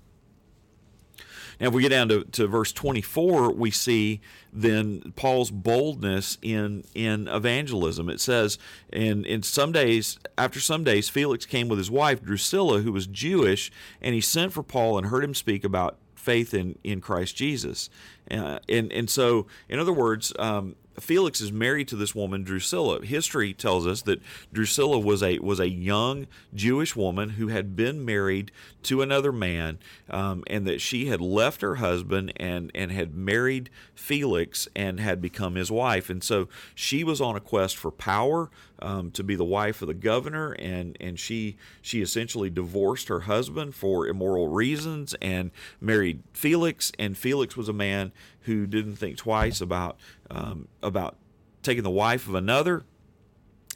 Now, 1.60 1.68
if 1.68 1.72
we 1.72 1.82
get 1.82 1.88
down 1.88 2.08
to, 2.10 2.24
to 2.24 2.46
verse 2.46 2.72
24, 2.72 3.52
we 3.52 3.70
see 3.70 4.20
then 4.52 5.12
Paul's 5.16 5.50
boldness 5.50 6.36
in 6.42 6.84
in 6.94 7.28
evangelism. 7.28 8.10
It 8.10 8.20
says, 8.20 8.58
in, 8.92 9.24
in 9.24 9.42
some 9.42 9.72
days, 9.72 10.18
after 10.36 10.60
some 10.60 10.84
days, 10.84 11.08
Felix 11.08 11.46
came 11.46 11.68
with 11.68 11.78
his 11.78 11.90
wife, 11.90 12.22
Drusilla, 12.22 12.80
who 12.80 12.92
was 12.92 13.06
Jewish, 13.06 13.72
and 14.02 14.14
he 14.14 14.20
sent 14.20 14.52
for 14.52 14.62
Paul 14.62 14.98
and 14.98 15.06
heard 15.06 15.24
him 15.24 15.34
speak 15.34 15.64
about 15.64 15.98
faith 16.26 16.52
in, 16.52 16.76
in 16.82 17.00
Christ 17.00 17.36
Jesus. 17.36 17.88
Uh, 18.30 18.58
and, 18.68 18.92
and 18.92 19.08
so, 19.08 19.46
in 19.68 19.78
other 19.78 19.92
words, 19.92 20.32
um, 20.38 20.76
Felix 21.00 21.40
is 21.40 21.52
married 21.52 21.88
to 21.88 21.96
this 21.96 22.14
woman 22.14 22.42
Drusilla. 22.42 23.04
History 23.04 23.52
tells 23.52 23.86
us 23.86 24.02
that 24.02 24.20
Drusilla 24.52 24.98
was 24.98 25.22
a 25.22 25.38
was 25.40 25.60
a 25.60 25.68
young 25.68 26.26
Jewish 26.54 26.96
woman 26.96 27.30
who 27.30 27.48
had 27.48 27.76
been 27.76 28.04
married 28.04 28.50
to 28.84 29.02
another 29.02 29.32
man, 29.32 29.78
um, 30.08 30.42
and 30.46 30.66
that 30.66 30.80
she 30.80 31.06
had 31.06 31.20
left 31.20 31.60
her 31.60 31.76
husband 31.76 32.32
and 32.36 32.70
and 32.74 32.92
had 32.92 33.14
married 33.14 33.70
Felix 33.94 34.68
and 34.74 35.00
had 35.00 35.20
become 35.20 35.54
his 35.54 35.70
wife. 35.70 36.08
And 36.08 36.22
so 36.22 36.48
she 36.74 37.04
was 37.04 37.20
on 37.20 37.36
a 37.36 37.40
quest 37.40 37.76
for 37.76 37.90
power 37.90 38.50
um, 38.80 39.10
to 39.12 39.24
be 39.24 39.34
the 39.34 39.44
wife 39.44 39.82
of 39.82 39.88
the 39.88 39.94
governor, 39.94 40.52
and 40.52 40.96
and 41.00 41.18
she 41.18 41.56
she 41.82 42.00
essentially 42.00 42.50
divorced 42.50 43.08
her 43.08 43.20
husband 43.20 43.74
for 43.74 44.06
immoral 44.06 44.48
reasons 44.48 45.14
and 45.20 45.50
married 45.80 46.22
Felix. 46.32 46.92
And 46.98 47.16
Felix 47.18 47.56
was 47.56 47.68
a 47.68 47.74
man 47.74 48.12
who 48.42 48.66
didn't 48.66 48.96
think 48.96 49.16
twice 49.16 49.60
about 49.60 49.98
um, 50.30 50.68
about 50.82 51.16
taking 51.62 51.82
the 51.82 51.90
wife 51.90 52.28
of 52.28 52.34
another. 52.34 52.84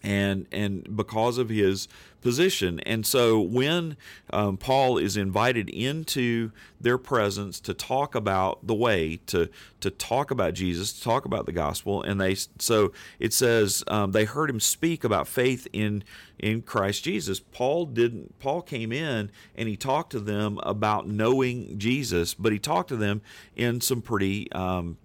And 0.02 0.46
and 0.50 0.96
because 0.96 1.36
of 1.36 1.50
his 1.50 1.86
position. 2.20 2.80
And 2.80 3.06
so 3.06 3.40
when 3.40 3.96
um, 4.32 4.56
paul 4.56 4.98
is 4.98 5.16
invited 5.16 5.68
into 5.70 6.50
their 6.80 6.98
presence 6.98 7.60
to 7.60 7.74
talk 7.74 8.14
about 8.14 8.66
the 8.66 8.74
way 8.74 9.20
to 9.26 9.48
to 9.80 9.90
talk 9.90 10.30
about 10.30 10.54
jesus 10.54 10.92
to 10.92 11.02
talk 11.02 11.24
about 11.24 11.46
the 11.46 11.52
gospel 11.52 12.02
and 12.02 12.20
they 12.20 12.34
so 12.58 12.92
it 13.18 13.32
says 13.32 13.82
um, 13.88 14.12
they 14.12 14.24
heard 14.24 14.50
him 14.50 14.60
speak 14.60 15.04
about 15.04 15.26
faith 15.26 15.66
in 15.72 16.02
in 16.38 16.62
christ 16.62 17.04
jesus. 17.04 17.40
Paul 17.40 17.86
didn't 17.86 18.38
paul 18.38 18.62
came 18.62 18.92
in 18.92 19.30
and 19.56 19.68
he 19.68 19.76
talked 19.76 20.10
to 20.12 20.20
them 20.20 20.58
about 20.62 21.08
knowing 21.08 21.78
jesus 21.78 22.34
but 22.34 22.52
he 22.52 22.58
talked 22.58 22.88
to 22.88 22.96
them 22.96 23.22
in 23.56 23.80
some 23.80 24.02
pretty 24.02 24.50
um, 24.52 24.96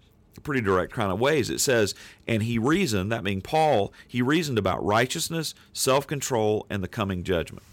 pretty 0.41 0.61
direct 0.61 0.93
kind 0.93 1.11
of 1.11 1.19
ways. 1.19 1.49
It 1.49 1.59
says, 1.59 1.95
and 2.27 2.43
he 2.43 2.57
reasoned, 2.57 3.11
that 3.11 3.23
means 3.23 3.43
Paul, 3.43 3.93
he 4.07 4.21
reasoned 4.21 4.57
about 4.57 4.85
righteousness, 4.85 5.53
self 5.73 6.07
control, 6.07 6.65
and 6.69 6.83
the 6.83 6.87
coming 6.87 7.23
judgment. 7.23 7.63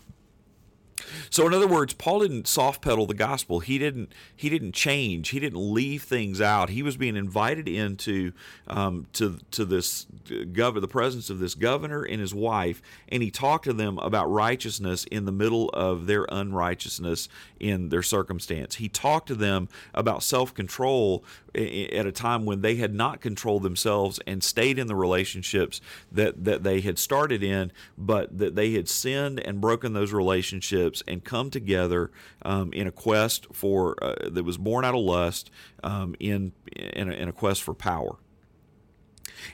So 1.30 1.46
in 1.46 1.54
other 1.54 1.66
words, 1.66 1.94
Paul 1.94 2.20
didn't 2.20 2.46
soft 2.46 2.82
pedal 2.82 3.06
the 3.06 3.14
gospel. 3.14 3.60
He 3.60 3.78
didn't 3.78 4.12
he 4.34 4.48
didn't 4.48 4.72
change. 4.72 5.30
He 5.30 5.40
didn't 5.40 5.58
leave 5.72 6.02
things 6.02 6.40
out. 6.40 6.70
He 6.70 6.82
was 6.82 6.96
being 6.96 7.16
invited 7.16 7.68
into 7.68 8.32
um, 8.68 9.06
to 9.14 9.38
to 9.52 9.64
this 9.64 10.06
gov- 10.26 10.80
the 10.80 10.88
presence 10.88 11.30
of 11.30 11.38
this 11.38 11.54
governor 11.54 12.02
and 12.02 12.20
his 12.20 12.34
wife, 12.34 12.82
and 13.08 13.22
he 13.22 13.30
talked 13.30 13.64
to 13.64 13.72
them 13.72 13.98
about 13.98 14.30
righteousness 14.30 15.04
in 15.04 15.24
the 15.24 15.32
middle 15.32 15.68
of 15.70 16.06
their 16.06 16.26
unrighteousness 16.30 17.28
in 17.58 17.88
their 17.88 18.02
circumstance. 18.02 18.76
He 18.76 18.88
talked 18.88 19.28
to 19.28 19.34
them 19.34 19.68
about 19.94 20.22
self 20.22 20.52
control 20.54 21.24
at 21.54 22.06
a 22.06 22.12
time 22.12 22.46
when 22.46 22.62
they 22.62 22.76
had 22.76 22.94
not 22.94 23.20
controlled 23.20 23.62
themselves 23.62 24.18
and 24.26 24.42
stayed 24.42 24.78
in 24.78 24.86
the 24.86 24.96
relationships 24.96 25.80
that 26.10 26.44
that 26.44 26.62
they 26.62 26.80
had 26.80 26.98
started 26.98 27.42
in, 27.42 27.72
but 27.96 28.36
that 28.38 28.54
they 28.54 28.72
had 28.72 28.88
sinned 28.88 29.38
and 29.40 29.60
broken 29.60 29.92
those 29.92 30.12
relationships 30.12 30.91
and 31.06 31.24
come 31.24 31.48
together 31.48 32.10
um, 32.42 32.72
in 32.72 32.86
a 32.86 32.92
quest 32.92 33.46
for 33.52 33.96
uh, 34.02 34.28
that 34.28 34.44
was 34.44 34.58
born 34.58 34.84
out 34.84 34.94
of 34.94 35.00
lust 35.00 35.50
um, 35.82 36.14
in 36.18 36.52
in 36.76 37.08
a, 37.08 37.12
in 37.12 37.28
a, 37.28 37.32
quest 37.32 37.62
for 37.62 37.72
power. 37.72 38.18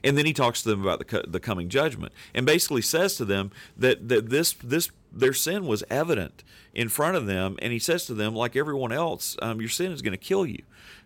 And 0.05 0.19
then 0.19 0.27
he 0.27 0.33
talks 0.33 0.63
to 0.63 0.71
them 0.71 0.83
about 0.83 1.07
the, 1.07 1.25
the 1.27 1.41
coming 1.41 1.69
judgment 1.69 2.13
and 2.35 2.45
basically 2.45 2.83
says 2.83 3.17
to 3.17 3.25
them 3.25 3.51
that, 3.77 4.09
that 4.09 4.31
this, 4.31 4.53
this 4.63 4.91
their 5.13 5.33
sin 5.33 5.67
was 5.67 5.83
evident 5.91 6.45
in 6.75 6.89
front 6.89 7.17
of 7.17 7.27
them, 7.27 7.57
and 7.61 7.73
he 7.73 7.79
says 7.79 8.07
to 8.07 8.15
them, 8.15 8.35
like 8.35 8.55
everyone 8.57 8.93
else, 8.93 9.37
um, 9.43 9.61
your 9.61 9.71
sin 9.71 9.93
is 9.93 10.03
going 10.03 10.13
to 10.13 10.19
kill 10.19 10.47
you. 10.47 10.63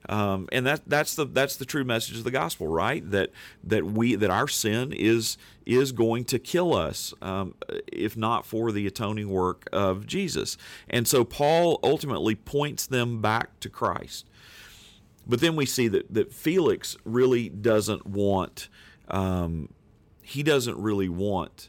Um, 0.09 0.49
and 0.51 0.67
that 0.67 0.83
that's 0.87 1.15
the 1.15 1.25
that's 1.25 1.57
the 1.57 1.65
true 1.65 1.85
message 1.85 2.19
of 2.19 2.25
the 2.25 2.31
gospel, 2.31 2.67
right? 2.67 3.09
That 3.11 3.31
that 3.63 3.85
we 3.85 4.17
that 4.17 4.31
our 4.31 4.49
sin 4.49 4.93
is 4.93 5.39
is 5.65 5.93
going 5.93 6.25
to 6.25 6.39
kill 6.41 6.75
us 6.75 7.15
um, 7.23 7.55
if 7.93 8.17
not 8.17 8.45
for 8.45 8.73
the 8.73 8.87
atoning 8.87 9.29
work 9.29 9.69
of 9.73 10.07
Jesus. 10.07 10.57
And 10.91 11.07
so 11.07 11.25
Paul 11.25 11.79
ultimately 11.85 12.35
points 12.35 12.87
them 12.87 13.21
back 13.23 13.61
to 13.61 13.69
Christ. 13.69 14.27
But 15.25 15.41
then 15.41 15.55
we 15.55 15.67
see 15.67 15.87
that 15.89 16.13
that 16.13 16.33
Felix 16.33 16.97
really 17.05 17.49
doesn't 17.49 18.05
want 18.05 18.69
um, 19.07 19.69
he 20.23 20.43
doesn't 20.43 20.79
really 20.79 21.09
want 21.09 21.69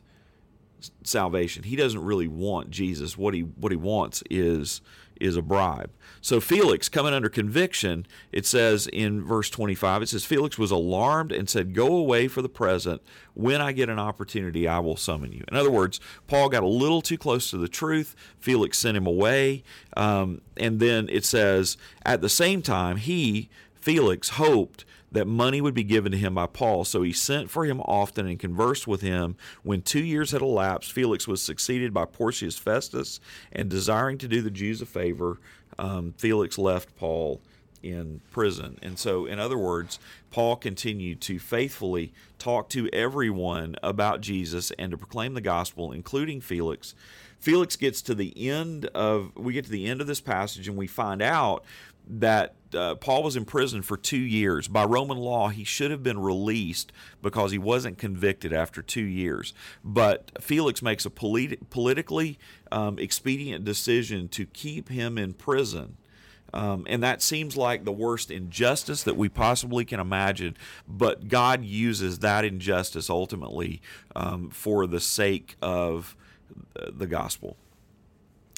salvation. 1.04 1.64
He 1.64 1.76
doesn't 1.76 2.04
really 2.04 2.28
want 2.28 2.70
Jesus. 2.70 3.18
What 3.18 3.34
he 3.34 3.42
what 3.42 3.72
he 3.72 3.78
wants 3.78 4.24
is 4.30 4.82
is 5.20 5.38
a 5.38 5.42
bribe. 5.42 5.92
So 6.22 6.40
Felix, 6.40 6.90
coming 6.90 7.14
under 7.14 7.30
conviction, 7.30 8.06
it 8.32 8.46
says 8.46 8.88
in 8.92 9.24
verse 9.24 9.50
25, 9.50 10.04
it 10.04 10.10
says, 10.10 10.26
Felix 10.26 10.58
was 10.58 10.72
alarmed 10.72 11.32
and 11.32 11.50
said, 11.50 11.74
Go 11.74 11.96
away 11.96 12.28
for 12.28 12.42
the 12.42 12.50
present. 12.50 13.02
When 13.34 13.62
I 13.62 13.72
get 13.72 13.90
an 13.90 14.00
opportunity, 14.00 14.68
I 14.68 14.80
will 14.80 14.98
summon 14.98 15.32
you. 15.32 15.44
In 15.50 15.56
other 15.56 15.72
words, 15.72 16.00
Paul 16.28 16.50
got 16.50 16.64
a 16.64 16.68
little 16.68 17.02
too 17.02 17.18
close 17.18 17.50
to 17.52 17.58
the 17.58 17.68
truth. 17.68 18.16
Felix 18.40 18.78
sent 18.78 18.98
him 18.98 19.08
away. 19.08 19.64
Um, 19.96 20.42
and 20.58 20.80
then 20.80 21.10
it 21.10 21.26
says, 21.26 21.78
At 22.06 22.22
the 22.22 22.30
same 22.30 22.62
time, 22.62 22.98
he, 22.98 23.50
Felix, 23.84 24.30
hoped 24.30 24.86
that 25.12 25.28
money 25.28 25.60
would 25.60 25.74
be 25.74 25.84
given 25.84 26.14
to 26.14 26.18
him 26.18 26.36
by 26.36 26.46
Paul. 26.46 26.86
So 26.86 27.02
he 27.02 27.12
sent 27.12 27.52
for 27.52 27.66
him 27.66 27.82
often 27.82 28.26
and 28.26 28.40
conversed 28.40 28.88
with 28.88 29.02
him. 29.02 29.36
When 29.62 29.82
two 29.82 30.02
years 30.02 30.32
had 30.32 30.42
elapsed, 30.42 30.94
Felix 30.94 31.28
was 31.28 31.42
succeeded 31.42 31.94
by 31.94 32.06
Porcius 32.06 32.58
Festus, 32.58 33.20
and 33.52 33.70
desiring 33.70 34.18
to 34.20 34.28
do 34.30 34.42
the 34.42 34.50
Jews 34.50 34.82
a 34.82 34.86
favor, 34.86 35.38
um, 35.78 36.14
Felix 36.18 36.58
left 36.58 36.96
Paul 36.96 37.42
in 37.84 38.22
prison. 38.32 38.80
And 38.82 38.98
so, 38.98 39.26
in 39.26 39.38
other 39.38 39.58
words, 39.58 40.00
Paul 40.32 40.56
continued 40.56 41.20
to 41.22 41.38
faithfully 41.38 42.14
talk 42.40 42.70
to 42.70 42.90
everyone 42.94 43.76
about 43.84 44.22
Jesus 44.22 44.72
and 44.80 44.92
to 44.92 44.98
proclaim 44.98 45.34
the 45.34 45.42
gospel, 45.42 45.92
including 45.92 46.40
Felix. 46.40 46.96
Felix 47.38 47.76
gets 47.76 48.02
to 48.04 48.16
the 48.16 48.50
end 48.50 48.86
of, 48.96 49.36
we 49.36 49.52
get 49.52 49.66
to 49.66 49.72
the 49.72 49.88
end 49.88 50.00
of 50.00 50.08
this 50.08 50.22
passage 50.22 50.70
and 50.70 50.78
we 50.78 50.88
find 50.88 51.22
out 51.22 51.66
that 52.08 52.56
uh, 52.74 52.96
Paul 52.96 53.24
was 53.24 53.36
in 53.36 53.46
prison 53.46 53.82
for 53.82 53.98
two 53.98 54.18
years. 54.18 54.68
By 54.68 54.84
Roman 54.84 55.18
law, 55.18 55.50
he 55.50 55.64
should 55.64 55.92
have 55.92 56.04
been 56.04 56.20
released 56.20 56.92
because 57.22 57.52
he 57.52 57.58
wasn't 57.58 57.98
convicted 57.98 58.52
after 58.52 58.82
two 58.82 59.04
years. 59.04 59.54
But 59.84 60.32
Felix 60.42 60.82
makes 60.82 61.06
a 61.06 61.10
polit- 61.10 61.70
politically 61.70 62.40
um, 62.72 62.98
expedient 63.00 63.64
decision 63.66 64.28
to 64.30 64.46
keep 64.46 64.90
him 64.90 65.18
in 65.18 65.34
prison. 65.34 65.98
Um, 66.54 66.86
and 66.88 67.02
that 67.02 67.22
seems 67.24 67.58
like 67.58 67.84
the 67.84 67.92
worst 67.92 68.30
injustice 68.30 69.04
that 69.04 69.18
we 69.18 69.28
possibly 69.28 69.86
can 69.86 70.00
imagine. 70.00 70.56
But 70.88 71.28
God 71.28 71.64
uses 71.64 72.20
that 72.20 72.46
injustice 72.46 73.10
ultimately 73.10 73.82
um, 74.16 74.50
for 74.52 74.86
the 74.86 75.00
sake 75.00 75.56
of 75.62 76.16
the 76.92 77.08
gospel 77.08 77.58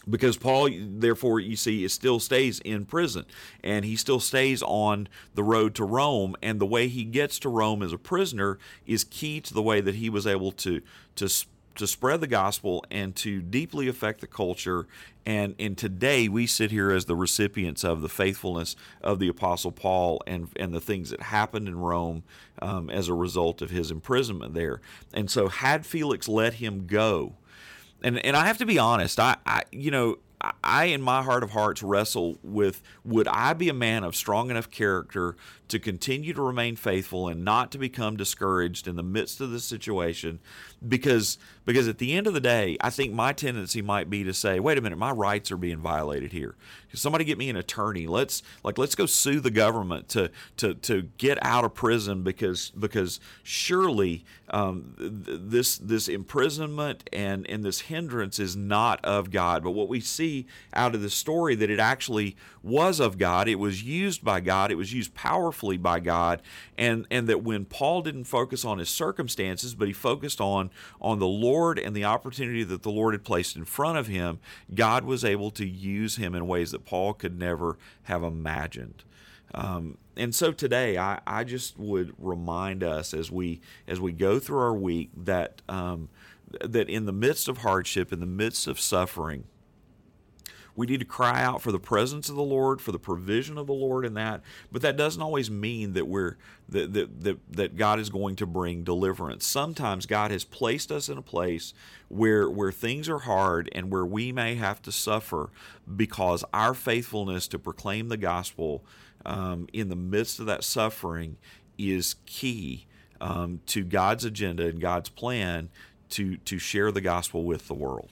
because 0.10 0.38
Paul, 0.38 0.70
therefore, 0.72 1.39
you 1.39 1.56
see, 1.56 1.84
it 1.84 1.89
still 1.89 2.20
stays 2.20 2.60
in 2.60 2.86
prison 2.86 3.26
and 3.63 3.86
he 3.86 3.96
still 3.96 4.20
stays 4.20 4.62
on 4.63 5.08
the 5.34 5.44
road 5.44 5.76
to 5.76 5.84
Rome. 5.84 6.36
And 6.41 6.60
the 6.60 6.65
way 6.65 6.88
he 6.88 7.04
gets 7.04 7.39
to 7.39 7.50
Rome 7.50 7.82
as 7.82 7.94
a 7.94 7.98
prisoner 7.98 8.58
is 8.86 9.04
key 9.04 9.41
to 9.41 9.54
the 9.54 9.62
way 9.63 9.82
that 9.82 9.96
he 9.96 10.10
was 10.10 10.28
able 10.28 10.52
to 10.54 10.82
to 11.15 11.30
to 11.76 11.86
spread 11.88 12.22
the 12.22 12.28
gospel 12.28 12.86
and 12.89 13.15
to 13.18 13.41
deeply 13.41 13.88
affect 13.88 14.22
the 14.22 14.28
culture. 14.28 14.88
And 15.26 15.56
and 15.58 15.78
today 15.78 16.28
we 16.28 16.48
sit 16.48 16.72
here 16.72 16.91
as 16.91 17.06
the 17.06 17.15
recipients 17.15 17.84
of 17.84 18.02
the 18.02 18.10
faithfulness 18.10 18.76
of 19.02 19.20
the 19.20 19.28
Apostle 19.28 19.72
Paul 19.72 20.22
and 20.28 20.50
and 20.56 20.74
the 20.74 20.80
things 20.80 21.10
that 21.10 21.22
happened 21.22 21.68
in 21.68 21.80
Rome 21.80 22.24
um, 22.62 22.89
as 22.89 23.08
a 23.08 23.13
result 23.13 23.62
of 23.62 23.72
his 23.72 23.91
imprisonment 23.91 24.54
there. 24.54 24.82
And 25.13 25.30
so, 25.30 25.48
had 25.48 25.86
Felix 25.86 26.28
let 26.28 26.56
him 26.56 26.86
go 26.86 27.34
and 28.06 28.24
and 28.24 28.38
I 28.38 28.46
have 28.46 28.60
to 28.60 28.65
be 28.65 28.80
honest. 28.80 29.20
I, 29.20 29.36
I 29.46 29.63
you 29.72 29.91
know 29.91 30.18
I, 30.63 30.86
in 30.86 31.02
my 31.02 31.24
heart 31.24 31.44
of 31.44 31.52
hearts, 31.52 31.82
wrestle 31.82 32.38
with 32.44 32.84
would 33.04 33.28
I 33.28 33.54
be 33.54 33.68
a 33.68 33.74
man 33.74 34.04
of 34.04 34.15
strong 34.15 34.52
enough 34.52 34.70
character 34.70 35.36
to 35.70 35.80
continue 35.80 36.34
to 36.34 36.41
remain 36.41 36.76
faithful 36.76 37.28
and 37.28 37.44
not 37.44 37.72
to 37.72 37.78
become 37.78 38.15
discouraged 38.15 38.88
in 38.88 38.96
the 38.96 39.04
midst 39.04 39.41
of 39.41 39.50
the 39.50 39.60
situation? 39.60 40.39
Because 40.88 41.39
because 41.65 41.88
at 41.88 41.97
the 41.97 42.13
end 42.13 42.28
of 42.28 42.34
the 42.34 42.39
day, 42.39 42.78
I 42.82 42.89
think 42.89 43.13
my 43.13 43.34
tendency 43.34 43.82
might 43.82 44.10
be 44.10 44.23
to 44.23 44.34
say, 44.34 44.60
wait 44.60 44.78
a 44.78 44.82
minute, 44.82 44.97
my 44.97 45.12
rights 45.12 45.51
are 45.51 45.58
being 45.58 45.80
violated 45.80 46.32
here. 46.32 46.56
Can 46.89 46.97
Somebody 46.97 47.25
get 47.25 47.38
me 47.38 47.49
an 47.49 47.58
attorney. 47.58 48.08
Let's 48.08 48.43
like 48.63 48.78
let's 48.78 48.95
go 48.95 49.06
sue 49.06 49.39
the 49.39 49.51
government 49.51 50.08
to 50.10 50.32
to 50.58 50.75
to 50.75 51.04
get 51.17 51.38
out 51.41 51.65
of 51.65 51.73
prison 51.73 52.23
because 52.23 52.71
because 52.71 53.19
surely 53.43 54.23
um, 54.49 54.95
th- 54.97 55.39
this 55.43 55.78
this 55.78 56.08
imprisonment 56.08 57.10
and 57.12 57.47
and 57.49 57.63
this 57.63 57.82
hindrance 57.82 58.39
is 58.39 58.56
not 58.56 59.04
of 59.04 59.32
God. 59.32 59.63
But 59.63 59.71
what 59.71 59.89
we 59.89 59.99
see 59.99 60.45
out 60.73 60.95
of 60.95 61.01
the 61.01 61.10
story 61.10 61.56
that 61.56 61.69
it 61.69 61.80
actually 61.80 62.36
was 62.65 62.99
of 62.99 63.17
God. 63.19 63.47
It 63.47 63.56
was 63.56 63.84
used 63.84 64.23
by 64.23 64.39
God. 64.39 64.71
It 64.71 64.75
was 64.75 64.91
used 64.91 65.13
powerfully 65.13 65.78
by 65.78 65.99
God, 65.99 66.41
and 66.78 67.06
and 67.12 67.28
that 67.28 67.43
when 67.43 67.65
Paul 67.65 68.01
didn't 68.01 68.23
focus 68.23 68.65
on 68.65 68.80
his 68.80 68.89
circumstances, 68.89 69.75
but 69.75 69.88
he 69.88 69.93
focused 69.93 70.41
on 70.41 70.71
on 70.99 71.19
the 71.19 71.28
Lord 71.28 71.55
Lord 71.56 71.80
and 71.80 71.96
the 71.96 72.04
opportunity 72.04 72.63
that 72.63 72.84
the 72.84 72.91
Lord 72.91 73.13
had 73.13 73.24
placed 73.24 73.56
in 73.56 73.65
front 73.65 73.98
of 73.98 74.08
him, 74.08 74.39
God 74.74 75.06
was 75.06 75.24
able 75.24 75.52
to 75.52 75.65
use 75.65 76.18
him 76.18 76.36
in 76.36 76.48
ways 76.48 76.72
that 76.72 76.86
Paul 76.86 77.13
could 77.13 77.39
never 77.39 77.78
have 78.04 78.24
imagined. 78.24 79.04
Um, 79.54 79.98
and 80.18 80.36
so 80.36 80.52
today, 80.52 80.98
I, 80.98 81.22
I 81.26 81.46
just 81.46 81.78
would 81.80 82.13
remind 82.18 82.84
us 82.84 83.13
as 83.13 83.32
we 83.32 83.62
as 83.88 84.02
we 84.02 84.12
go 84.12 84.38
through 84.39 84.60
our 84.60 84.74
week 84.74 85.12
that 85.15 85.62
um, 85.70 86.10
that 86.62 86.89
in 86.89 87.06
the 87.06 87.13
midst 87.13 87.48
of 87.48 87.60
hardship, 87.60 88.12
in 88.12 88.20
the 88.20 88.26
midst 88.26 88.68
of 88.68 88.80
suffering, 88.80 89.46
we 90.76 90.86
need 90.86 91.00
to 91.00 91.06
cry 91.06 91.42
out 91.42 91.62
for 91.62 91.72
the 91.72 91.80
presence 91.80 92.28
of 92.30 92.36
the 92.36 92.44
Lord, 92.44 92.82
for 92.82 92.92
the 92.92 93.00
provision 93.00 93.58
of 93.58 93.68
the 93.68 93.74
Lord 93.74 94.06
in 94.06 94.14
that. 94.16 94.42
But 94.72 94.82
that 94.82 94.98
doesn't 94.98 95.22
always 95.22 95.50
mean 95.50 95.94
that 95.94 96.08
we're 96.08 96.36
that 96.70 96.94
that 96.94 97.22
that, 97.22 97.38
that 97.52 97.78
God 97.78 98.00
is 98.00 98.10
going 98.10 98.36
to 98.38 98.46
bring 98.46 98.84
deliverance. 98.84 99.46
Sometimes 99.46 100.06
God 100.06 100.32
has 100.32 100.44
placed 100.44 100.92
us 100.92 101.08
in 101.08 101.18
a 101.18 101.22
place 101.22 101.74
where 102.10 102.50
where 102.50 102.72
things 102.72 103.08
are 103.08 103.20
hard 103.20 103.70
and 103.74 103.92
where 103.92 104.06
we 104.06 104.32
may 104.32 104.56
have 104.56 104.82
to 104.84 104.92
suffer 104.92 105.50
because 105.96 106.44
our 106.54 106.74
faithfulness 106.74 107.48
to 107.50 107.60
proclaim 107.60 108.10
the 108.10 108.18
gospel 108.18 108.84
um, 109.26 109.68
in 109.72 109.90
the 109.90 109.96
midst 109.96 110.40
of 110.40 110.46
that 110.46 110.64
suffering 110.64 111.38
is 111.78 112.16
key 112.26 112.86
um, 113.22 113.62
to 113.66 113.84
God's 113.84 114.26
agenda 114.26 114.68
and 114.68 114.82
God's 114.82 115.10
plan 115.10 115.70
to 116.10 116.36
to 116.38 116.60
share 116.60 116.92
the 116.92 117.02
gospel 117.02 117.44
with 117.44 117.68
the 117.68 117.74
world. 117.74 118.10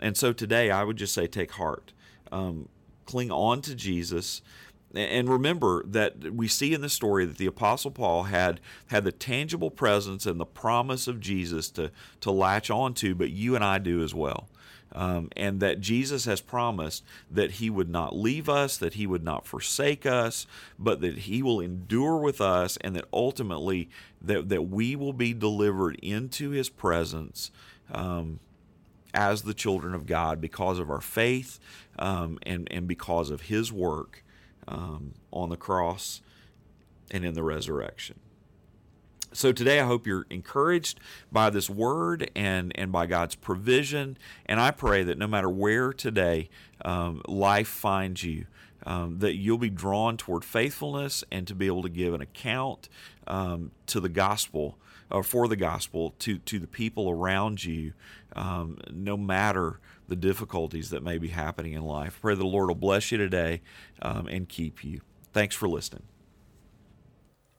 And 0.00 0.16
so 0.16 0.32
today, 0.32 0.70
I 0.70 0.82
would 0.84 0.96
just 0.96 1.14
say, 1.14 1.26
take 1.26 1.52
heart 1.52 1.92
um, 2.34 2.68
cling 3.06 3.30
on 3.30 3.62
to 3.62 3.74
Jesus. 3.74 4.42
And 4.94 5.28
remember 5.28 5.82
that 5.86 6.32
we 6.34 6.46
see 6.46 6.72
in 6.72 6.80
the 6.80 6.88
story 6.88 7.24
that 7.24 7.38
the 7.38 7.46
Apostle 7.46 7.90
Paul 7.90 8.24
had 8.24 8.60
had 8.86 9.04
the 9.04 9.12
tangible 9.12 9.70
presence 9.70 10.24
and 10.24 10.38
the 10.38 10.46
promise 10.46 11.08
of 11.08 11.20
Jesus 11.20 11.68
to, 11.70 11.90
to 12.20 12.30
latch 12.30 12.70
on 12.70 12.94
to, 12.94 13.14
but 13.14 13.30
you 13.30 13.56
and 13.56 13.64
I 13.64 13.78
do 13.78 14.02
as 14.02 14.14
well. 14.14 14.48
Um, 14.92 15.30
and 15.36 15.58
that 15.58 15.80
Jesus 15.80 16.24
has 16.26 16.40
promised 16.40 17.02
that 17.28 17.52
he 17.52 17.68
would 17.68 17.88
not 17.88 18.14
leave 18.14 18.48
us, 18.48 18.76
that 18.76 18.94
he 18.94 19.08
would 19.08 19.24
not 19.24 19.44
forsake 19.44 20.06
us, 20.06 20.46
but 20.78 21.00
that 21.00 21.18
he 21.18 21.42
will 21.42 21.60
endure 21.60 22.16
with 22.18 22.40
us, 22.40 22.76
and 22.80 22.94
that 22.94 23.06
ultimately 23.12 23.88
that, 24.22 24.48
that 24.50 24.68
we 24.68 24.94
will 24.94 25.12
be 25.12 25.34
delivered 25.34 25.96
into 25.96 26.50
his 26.50 26.68
presence 26.68 27.50
um, 27.90 28.38
as 29.12 29.42
the 29.42 29.54
children 29.54 29.94
of 29.94 30.06
God 30.06 30.40
because 30.40 30.78
of 30.78 30.90
our 30.90 31.00
faith 31.00 31.58
um, 31.98 32.38
and, 32.42 32.68
and 32.70 32.86
because 32.86 33.30
of 33.30 33.42
his 33.42 33.72
work 33.72 34.24
um, 34.68 35.14
on 35.32 35.50
the 35.50 35.56
cross 35.56 36.20
and 37.10 37.24
in 37.24 37.34
the 37.34 37.42
resurrection. 37.42 38.18
So 39.32 39.50
today 39.50 39.80
I 39.80 39.84
hope 39.84 40.06
you're 40.06 40.26
encouraged 40.30 41.00
by 41.32 41.50
this 41.50 41.68
word 41.68 42.30
and, 42.36 42.72
and 42.76 42.92
by 42.92 43.06
God's 43.06 43.34
provision. 43.34 44.16
And 44.46 44.60
I 44.60 44.70
pray 44.70 45.02
that 45.02 45.18
no 45.18 45.26
matter 45.26 45.50
where 45.50 45.92
today 45.92 46.48
um, 46.84 47.20
life 47.26 47.66
finds 47.66 48.22
you, 48.22 48.46
um, 48.86 49.18
that 49.18 49.34
you'll 49.34 49.58
be 49.58 49.70
drawn 49.70 50.16
toward 50.16 50.44
faithfulness 50.44 51.24
and 51.32 51.48
to 51.48 51.54
be 51.54 51.66
able 51.66 51.82
to 51.82 51.88
give 51.88 52.14
an 52.14 52.20
account 52.20 52.88
um, 53.26 53.72
to 53.86 53.98
the 53.98 54.08
gospel 54.08 54.78
or 55.10 55.24
for 55.24 55.48
the 55.48 55.56
gospel 55.56 56.14
to, 56.20 56.38
to 56.38 56.60
the 56.60 56.66
people 56.68 57.10
around 57.10 57.64
you, 57.64 57.92
um, 58.36 58.78
no 58.92 59.16
matter 59.16 59.80
the 60.08 60.16
difficulties 60.16 60.90
that 60.90 61.02
may 61.02 61.18
be 61.18 61.28
happening 61.28 61.72
in 61.72 61.82
life. 61.82 62.18
Pray 62.20 62.34
the 62.34 62.44
Lord 62.44 62.68
will 62.68 62.74
bless 62.74 63.10
you 63.10 63.18
today 63.18 63.62
um, 64.02 64.26
and 64.26 64.48
keep 64.48 64.84
you. 64.84 65.00
Thanks 65.32 65.54
for 65.54 65.68
listening. 65.68 66.04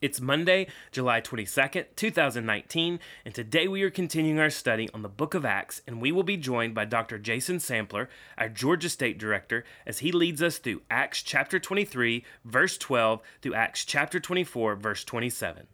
It's 0.01 0.21
Monday, 0.21 0.67
July 0.91 1.19
22nd, 1.19 1.86
2019, 1.95 2.99
and 3.23 3.34
today 3.34 3.67
we 3.67 3.81
are 3.81 3.89
continuing 3.89 4.39
our 4.39 4.51
study 4.51 4.88
on 4.93 5.01
the 5.01 5.10
book 5.10 5.34
of 5.34 5.45
Acts, 5.45 5.81
and 5.88 5.99
we 5.99 6.12
will 6.12 6.21
be 6.21 6.38
joined 6.38 6.75
by 6.75 6.86
Dr. 6.86 7.17
Jason 7.17 7.60
Sampler, 7.60 8.08
our 8.38 8.49
Georgia 8.49 8.89
State 8.89 9.17
Director, 9.17 9.63
as 9.88 9.99
he 9.99 10.12
leads 10.12 10.43
us 10.43 10.60
through 10.60 10.84
Acts 10.91 11.23
chapter 11.23 11.60
23, 11.60 12.23
verse 12.43 12.77
12, 12.77 13.21
through 13.41 13.55
Acts 13.55 13.84
chapter 13.84 14.19
24, 14.19 14.75
verse 14.75 15.03
27. 15.03 15.65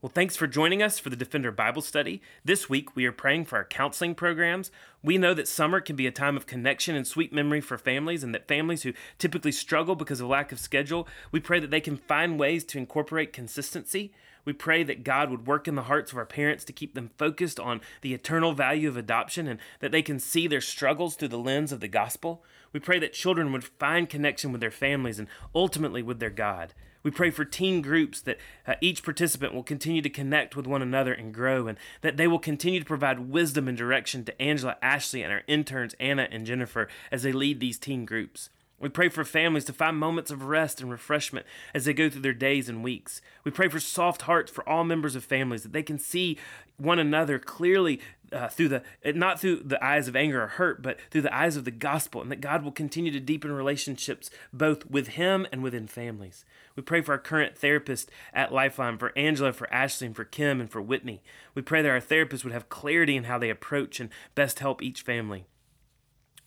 Well, 0.00 0.12
thanks 0.14 0.36
for 0.36 0.46
joining 0.46 0.80
us 0.80 1.00
for 1.00 1.10
the 1.10 1.16
Defender 1.16 1.50
Bible 1.50 1.82
Study. 1.82 2.22
This 2.44 2.70
week 2.70 2.94
we 2.94 3.04
are 3.06 3.10
praying 3.10 3.46
for 3.46 3.56
our 3.56 3.64
counseling 3.64 4.14
programs. 4.14 4.70
We 5.02 5.18
know 5.18 5.34
that 5.34 5.48
summer 5.48 5.80
can 5.80 5.96
be 5.96 6.06
a 6.06 6.12
time 6.12 6.36
of 6.36 6.46
connection 6.46 6.94
and 6.94 7.04
sweet 7.04 7.32
memory 7.32 7.60
for 7.60 7.76
families, 7.76 8.22
and 8.22 8.32
that 8.32 8.46
families 8.46 8.84
who 8.84 8.92
typically 9.18 9.50
struggle 9.50 9.96
because 9.96 10.20
of 10.20 10.28
lack 10.28 10.52
of 10.52 10.60
schedule, 10.60 11.08
we 11.32 11.40
pray 11.40 11.58
that 11.58 11.72
they 11.72 11.80
can 11.80 11.96
find 11.96 12.38
ways 12.38 12.62
to 12.66 12.78
incorporate 12.78 13.32
consistency. 13.32 14.12
We 14.44 14.52
pray 14.52 14.84
that 14.84 15.02
God 15.02 15.32
would 15.32 15.48
work 15.48 15.66
in 15.66 15.74
the 15.74 15.82
hearts 15.82 16.12
of 16.12 16.18
our 16.18 16.24
parents 16.24 16.62
to 16.66 16.72
keep 16.72 16.94
them 16.94 17.10
focused 17.18 17.58
on 17.58 17.80
the 18.02 18.14
eternal 18.14 18.52
value 18.52 18.88
of 18.88 18.96
adoption 18.96 19.48
and 19.48 19.58
that 19.80 19.90
they 19.90 20.02
can 20.02 20.20
see 20.20 20.46
their 20.46 20.60
struggles 20.60 21.16
through 21.16 21.28
the 21.28 21.38
lens 21.38 21.72
of 21.72 21.80
the 21.80 21.88
gospel. 21.88 22.44
We 22.72 22.80
pray 22.80 22.98
that 22.98 23.12
children 23.12 23.52
would 23.52 23.64
find 23.64 24.08
connection 24.08 24.52
with 24.52 24.60
their 24.60 24.70
families 24.70 25.18
and 25.18 25.28
ultimately 25.54 26.02
with 26.02 26.20
their 26.20 26.30
God. 26.30 26.74
We 27.02 27.10
pray 27.10 27.30
for 27.30 27.44
teen 27.44 27.80
groups 27.80 28.20
that 28.22 28.38
uh, 28.66 28.74
each 28.80 29.02
participant 29.02 29.54
will 29.54 29.62
continue 29.62 30.02
to 30.02 30.10
connect 30.10 30.56
with 30.56 30.66
one 30.66 30.82
another 30.82 31.12
and 31.12 31.32
grow, 31.32 31.66
and 31.66 31.78
that 32.00 32.16
they 32.16 32.26
will 32.26 32.40
continue 32.40 32.80
to 32.80 32.86
provide 32.86 33.30
wisdom 33.30 33.68
and 33.68 33.78
direction 33.78 34.24
to 34.24 34.42
Angela, 34.42 34.76
Ashley, 34.82 35.22
and 35.22 35.32
our 35.32 35.42
interns, 35.46 35.94
Anna 36.00 36.28
and 36.30 36.44
Jennifer, 36.44 36.88
as 37.12 37.22
they 37.22 37.32
lead 37.32 37.60
these 37.60 37.78
teen 37.78 38.04
groups. 38.04 38.50
We 38.80 38.88
pray 38.88 39.08
for 39.08 39.24
families 39.24 39.64
to 39.64 39.72
find 39.72 39.96
moments 39.96 40.30
of 40.30 40.44
rest 40.44 40.80
and 40.80 40.90
refreshment 40.90 41.46
as 41.74 41.84
they 41.84 41.92
go 41.92 42.08
through 42.08 42.20
their 42.22 42.32
days 42.32 42.68
and 42.68 42.84
weeks. 42.84 43.20
We 43.42 43.50
pray 43.50 43.68
for 43.68 43.80
soft 43.80 44.22
hearts 44.22 44.52
for 44.52 44.68
all 44.68 44.84
members 44.84 45.16
of 45.16 45.24
families 45.24 45.64
that 45.64 45.72
they 45.72 45.82
can 45.82 45.98
see 45.98 46.38
one 46.76 47.00
another 47.00 47.40
clearly 47.40 48.00
uh, 48.32 48.48
through 48.48 48.68
the 48.68 48.82
not 49.04 49.40
through 49.40 49.62
the 49.64 49.82
eyes 49.84 50.08
of 50.08 50.16
anger 50.16 50.42
or 50.42 50.48
hurt, 50.48 50.82
but 50.82 50.98
through 51.10 51.22
the 51.22 51.34
eyes 51.34 51.56
of 51.56 51.64
the 51.64 51.70
gospel, 51.70 52.20
and 52.20 52.30
that 52.30 52.40
God 52.40 52.62
will 52.62 52.72
continue 52.72 53.10
to 53.12 53.20
deepen 53.20 53.52
relationships 53.52 54.30
both 54.52 54.86
with 54.86 55.08
Him 55.08 55.46
and 55.52 55.62
within 55.62 55.86
families. 55.86 56.44
We 56.76 56.82
pray 56.82 57.00
for 57.00 57.12
our 57.12 57.18
current 57.18 57.58
therapist 57.58 58.10
at 58.32 58.52
Lifeline, 58.52 58.98
for 58.98 59.16
Angela, 59.16 59.52
for 59.52 59.72
Ashley, 59.72 60.06
and 60.06 60.16
for 60.16 60.24
Kim, 60.24 60.60
and 60.60 60.70
for 60.70 60.80
Whitney. 60.80 61.22
We 61.54 61.62
pray 61.62 61.82
that 61.82 61.90
our 61.90 62.00
therapists 62.00 62.44
would 62.44 62.52
have 62.52 62.68
clarity 62.68 63.16
in 63.16 63.24
how 63.24 63.38
they 63.38 63.50
approach 63.50 63.98
and 63.98 64.10
best 64.34 64.60
help 64.60 64.82
each 64.82 65.02
family. 65.02 65.46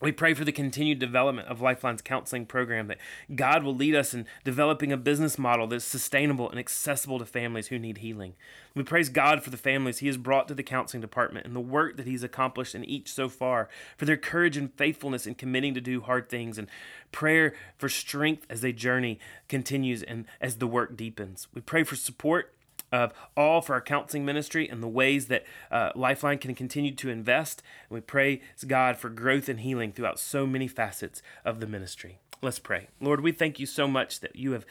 We 0.02 0.12
pray 0.12 0.34
for 0.34 0.44
the 0.44 0.52
continued 0.52 0.98
development 0.98 1.48
of 1.48 1.62
Lifeline's 1.62 2.02
counseling 2.02 2.48
program, 2.48 2.88
that 2.88 2.98
God 3.36 3.64
will 3.64 3.76
lead 3.76 3.94
us 3.94 4.16
in 4.16 4.26
developing 4.44 4.92
a 4.92 4.98
business 4.98 5.38
model 5.38 5.68
that's 5.68 5.86
sustainable 5.86 6.50
and 6.50 6.58
accessible 6.58 7.20
to 7.20 7.26
families 7.26 7.68
who 7.68 7.78
need 7.78 8.00
healing. 8.00 8.34
We 8.74 8.84
praise 8.84 9.10
God 9.10 9.44
for 9.44 9.52
the 9.52 9.58
families 9.58 10.00
He 10.00 10.08
has 10.08 10.18
brought 10.18 10.48
to 10.48 10.56
the 10.56 10.64
counseling 10.64 11.02
department 11.02 11.46
and 11.46 11.56
the 11.56 11.60
work 11.60 11.98
that 11.98 12.08
He's 12.08 12.24
accomplished 12.24 12.74
in 12.74 12.84
each 12.84 13.14
so 13.14 13.30
far, 13.30 13.70
for 13.96 14.06
their 14.06 14.18
courage 14.18 14.58
and 14.58 14.74
faithfulness 14.74 15.28
in 15.28 15.36
committing 15.36 15.76
to 15.76 15.82
do 15.82 16.02
hard 16.02 16.30
things, 16.30 16.58
and 16.58 16.68
prayer 17.12 17.54
for 17.78 17.88
strength 17.88 18.48
as 18.50 18.62
they 18.62 18.72
journey 18.72 19.20
continues 19.48 20.02
and 20.02 20.26
as 20.40 20.58
the 20.58 20.68
work 20.68 20.98
deepens. 20.98 21.48
We 21.54 21.62
pray 21.62 21.84
for 21.84 21.96
support 21.96 22.56
of 22.92 23.14
all 23.38 23.62
for 23.62 23.74
our 23.74 23.82
counseling 23.82 24.26
ministry 24.26 24.68
and 24.68 24.84
the 24.84 24.88
ways 24.88 25.28
that 25.28 25.46
uh, 25.72 25.92
Lifeline 25.96 26.38
can 26.38 26.56
continue 26.56 26.94
to 26.96 27.10
invest. 27.10 27.64
And 27.90 27.96
we 27.96 28.02
pray 28.02 28.42
God 28.68 28.98
for 28.98 29.10
growth 29.10 29.50
and 29.50 29.62
healing 29.62 29.92
throughout 29.92 30.20
so 30.20 30.46
many 30.46 30.68
facets 30.68 31.22
of 31.46 31.60
the 31.60 31.68
ministry. 31.68 32.20
Let's 32.42 32.60
pray. 32.60 32.88
Lord, 33.00 33.22
we 33.22 33.32
thank 33.32 33.60
you 33.60 33.66
so 33.66 33.88
much 33.88 34.20
that 34.20 34.36
you 34.36 34.52
have 34.54 34.66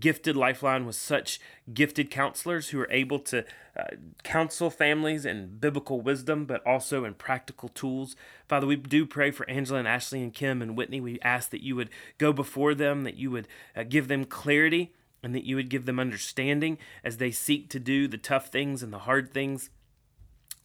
gifted 0.00 0.36
Lifeline 0.36 0.86
with 0.86 0.96
such 0.96 1.38
gifted 1.72 2.10
counselors 2.10 2.70
who 2.70 2.80
are 2.80 2.90
able 2.90 3.20
to 3.20 3.44
uh, 3.78 3.84
counsel 4.24 4.70
families 4.70 5.24
in 5.24 5.58
biblical 5.58 6.00
wisdom, 6.00 6.44
but 6.44 6.66
also 6.66 7.04
in 7.04 7.14
practical 7.14 7.68
tools. 7.68 8.16
Father, 8.48 8.66
we 8.66 8.76
do 8.76 9.06
pray 9.06 9.30
for 9.30 9.48
Angela 9.48 9.78
and 9.78 9.88
Ashley 9.88 10.22
and 10.22 10.34
Kim 10.34 10.60
and 10.60 10.76
Whitney. 10.76 11.00
We 11.00 11.20
ask 11.20 11.50
that 11.50 11.62
you 11.62 11.76
would 11.76 11.90
go 12.18 12.32
before 12.32 12.74
them, 12.74 13.04
that 13.04 13.16
you 13.16 13.30
would 13.30 13.46
uh, 13.76 13.84
give 13.84 14.08
them 14.08 14.24
clarity 14.24 14.92
and 15.22 15.34
that 15.34 15.44
you 15.44 15.56
would 15.56 15.68
give 15.68 15.86
them 15.86 16.00
understanding 16.00 16.78
as 17.04 17.16
they 17.16 17.30
seek 17.30 17.68
to 17.70 17.78
do 17.78 18.08
the 18.08 18.18
tough 18.18 18.48
things 18.48 18.82
and 18.82 18.92
the 18.92 19.00
hard 19.00 19.32
things. 19.32 19.70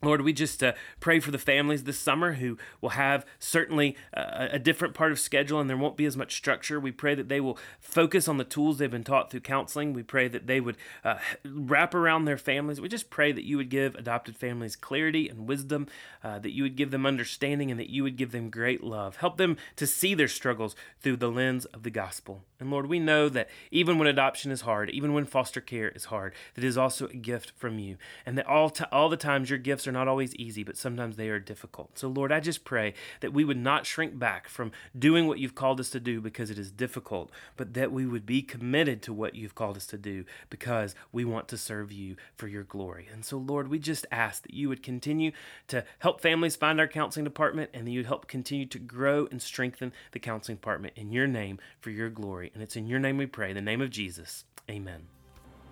Lord, 0.03 0.21
we 0.21 0.31
just 0.31 0.63
uh, 0.63 0.73
pray 0.99 1.19
for 1.19 1.31
the 1.31 1.39
families 1.39 1.83
this 1.83 1.97
summer 1.97 2.33
who 2.33 2.57
will 2.81 2.89
have 2.89 3.25
certainly 3.39 3.95
a 4.13 4.59
different 4.59 4.93
part 4.93 5.11
of 5.11 5.19
schedule 5.19 5.59
and 5.59 5.67
there 5.67 5.75
won't 5.75 5.97
be 5.97 6.05
as 6.05 6.15
much 6.15 6.35
structure. 6.35 6.79
We 6.79 6.91
pray 6.91 7.15
that 7.15 7.29
they 7.29 7.41
will 7.41 7.57
focus 7.79 8.27
on 8.27 8.37
the 8.37 8.43
tools 8.43 8.77
they've 8.77 8.91
been 8.91 9.03
taught 9.03 9.31
through 9.31 9.39
counseling. 9.39 9.93
We 9.93 10.03
pray 10.03 10.27
that 10.27 10.45
they 10.45 10.59
would 10.59 10.77
uh, 11.03 11.15
wrap 11.43 11.95
around 11.95 12.25
their 12.25 12.37
families. 12.37 12.79
We 12.79 12.89
just 12.89 13.09
pray 13.09 13.31
that 13.31 13.43
you 13.43 13.57
would 13.57 13.69
give 13.69 13.95
adopted 13.95 14.35
families 14.35 14.75
clarity 14.75 15.27
and 15.29 15.47
wisdom, 15.47 15.87
uh, 16.23 16.37
that 16.39 16.53
you 16.53 16.61
would 16.61 16.75
give 16.75 16.91
them 16.91 17.05
understanding, 17.05 17.71
and 17.71 17.79
that 17.79 17.89
you 17.89 18.03
would 18.03 18.17
give 18.17 18.31
them 18.31 18.51
great 18.51 18.83
love. 18.83 19.17
Help 19.17 19.37
them 19.37 19.57
to 19.77 19.87
see 19.87 20.13
their 20.13 20.27
struggles 20.27 20.75
through 21.01 21.17
the 21.17 21.31
lens 21.31 21.65
of 21.65 21.81
the 21.81 21.89
gospel. 21.89 22.43
And 22.59 22.69
Lord, 22.69 22.87
we 22.87 22.99
know 22.99 23.29
that 23.29 23.49
even 23.71 23.97
when 23.97 24.07
adoption 24.07 24.51
is 24.51 24.61
hard, 24.61 24.89
even 24.91 25.13
when 25.13 25.25
foster 25.25 25.61
care 25.61 25.89
is 25.89 26.05
hard, 26.05 26.33
that 26.53 26.63
is 26.63 26.77
also 26.77 27.07
a 27.07 27.13
gift 27.13 27.51
from 27.55 27.79
you, 27.79 27.97
and 28.25 28.37
that 28.37 28.47
all, 28.47 28.69
t- 28.69 28.85
all 28.91 29.09
the 29.09 29.17
times 29.17 29.49
your 29.49 29.59
gifts 29.59 29.86
are 29.87 29.91
not 29.91 30.07
always 30.07 30.35
easy, 30.35 30.63
but 30.63 30.77
sometimes 30.77 31.15
they 31.15 31.29
are 31.29 31.39
difficult. 31.39 31.97
So, 31.97 32.07
Lord, 32.07 32.31
I 32.31 32.39
just 32.39 32.65
pray 32.65 32.93
that 33.21 33.33
we 33.33 33.43
would 33.43 33.57
not 33.57 33.85
shrink 33.85 34.17
back 34.17 34.47
from 34.47 34.71
doing 34.97 35.27
what 35.27 35.39
you've 35.39 35.55
called 35.55 35.79
us 35.79 35.89
to 35.91 35.99
do 35.99 36.21
because 36.21 36.49
it 36.49 36.59
is 36.59 36.71
difficult, 36.71 37.31
but 37.55 37.73
that 37.73 37.91
we 37.91 38.05
would 38.05 38.25
be 38.25 38.41
committed 38.41 39.01
to 39.03 39.13
what 39.13 39.35
you've 39.35 39.55
called 39.55 39.77
us 39.77 39.87
to 39.87 39.97
do 39.97 40.25
because 40.49 40.95
we 41.11 41.25
want 41.25 41.47
to 41.49 41.57
serve 41.57 41.91
you 41.91 42.15
for 42.35 42.47
your 42.47 42.63
glory. 42.63 43.07
And 43.11 43.23
so, 43.23 43.37
Lord, 43.37 43.67
we 43.67 43.79
just 43.79 44.05
ask 44.11 44.43
that 44.43 44.53
you 44.53 44.69
would 44.69 44.83
continue 44.83 45.31
to 45.67 45.83
help 45.99 46.21
families 46.21 46.55
find 46.55 46.79
our 46.79 46.87
counseling 46.87 47.23
department 47.23 47.71
and 47.73 47.87
that 47.87 47.91
you'd 47.91 48.05
help 48.05 48.27
continue 48.27 48.65
to 48.67 48.79
grow 48.79 49.27
and 49.31 49.41
strengthen 49.41 49.93
the 50.11 50.19
counseling 50.19 50.57
department 50.57 50.93
in 50.95 51.11
your 51.11 51.27
name 51.27 51.59
for 51.79 51.89
your 51.89 52.09
glory. 52.09 52.51
And 52.53 52.63
it's 52.63 52.75
in 52.75 52.87
your 52.87 52.99
name 52.99 53.17
we 53.17 53.25
pray, 53.25 53.53
the 53.53 53.61
name 53.61 53.81
of 53.81 53.89
Jesus. 53.89 54.45
Amen. 54.69 55.16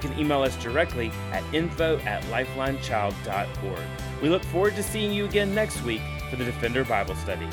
You 0.00 0.08
can 0.08 0.20
email 0.20 0.42
us 0.42 0.54
directly 0.62 1.10
at 1.32 1.42
info 1.52 1.98
at 2.00 2.22
lifelinechild.org. 2.24 3.82
We 4.22 4.28
look 4.28 4.44
forward 4.44 4.76
to 4.76 4.82
seeing 4.84 5.12
you 5.12 5.24
again 5.24 5.52
next 5.52 5.82
week 5.82 6.02
for 6.30 6.36
the 6.36 6.44
Defender 6.44 6.84
Bible 6.84 7.16
Study. 7.16 7.48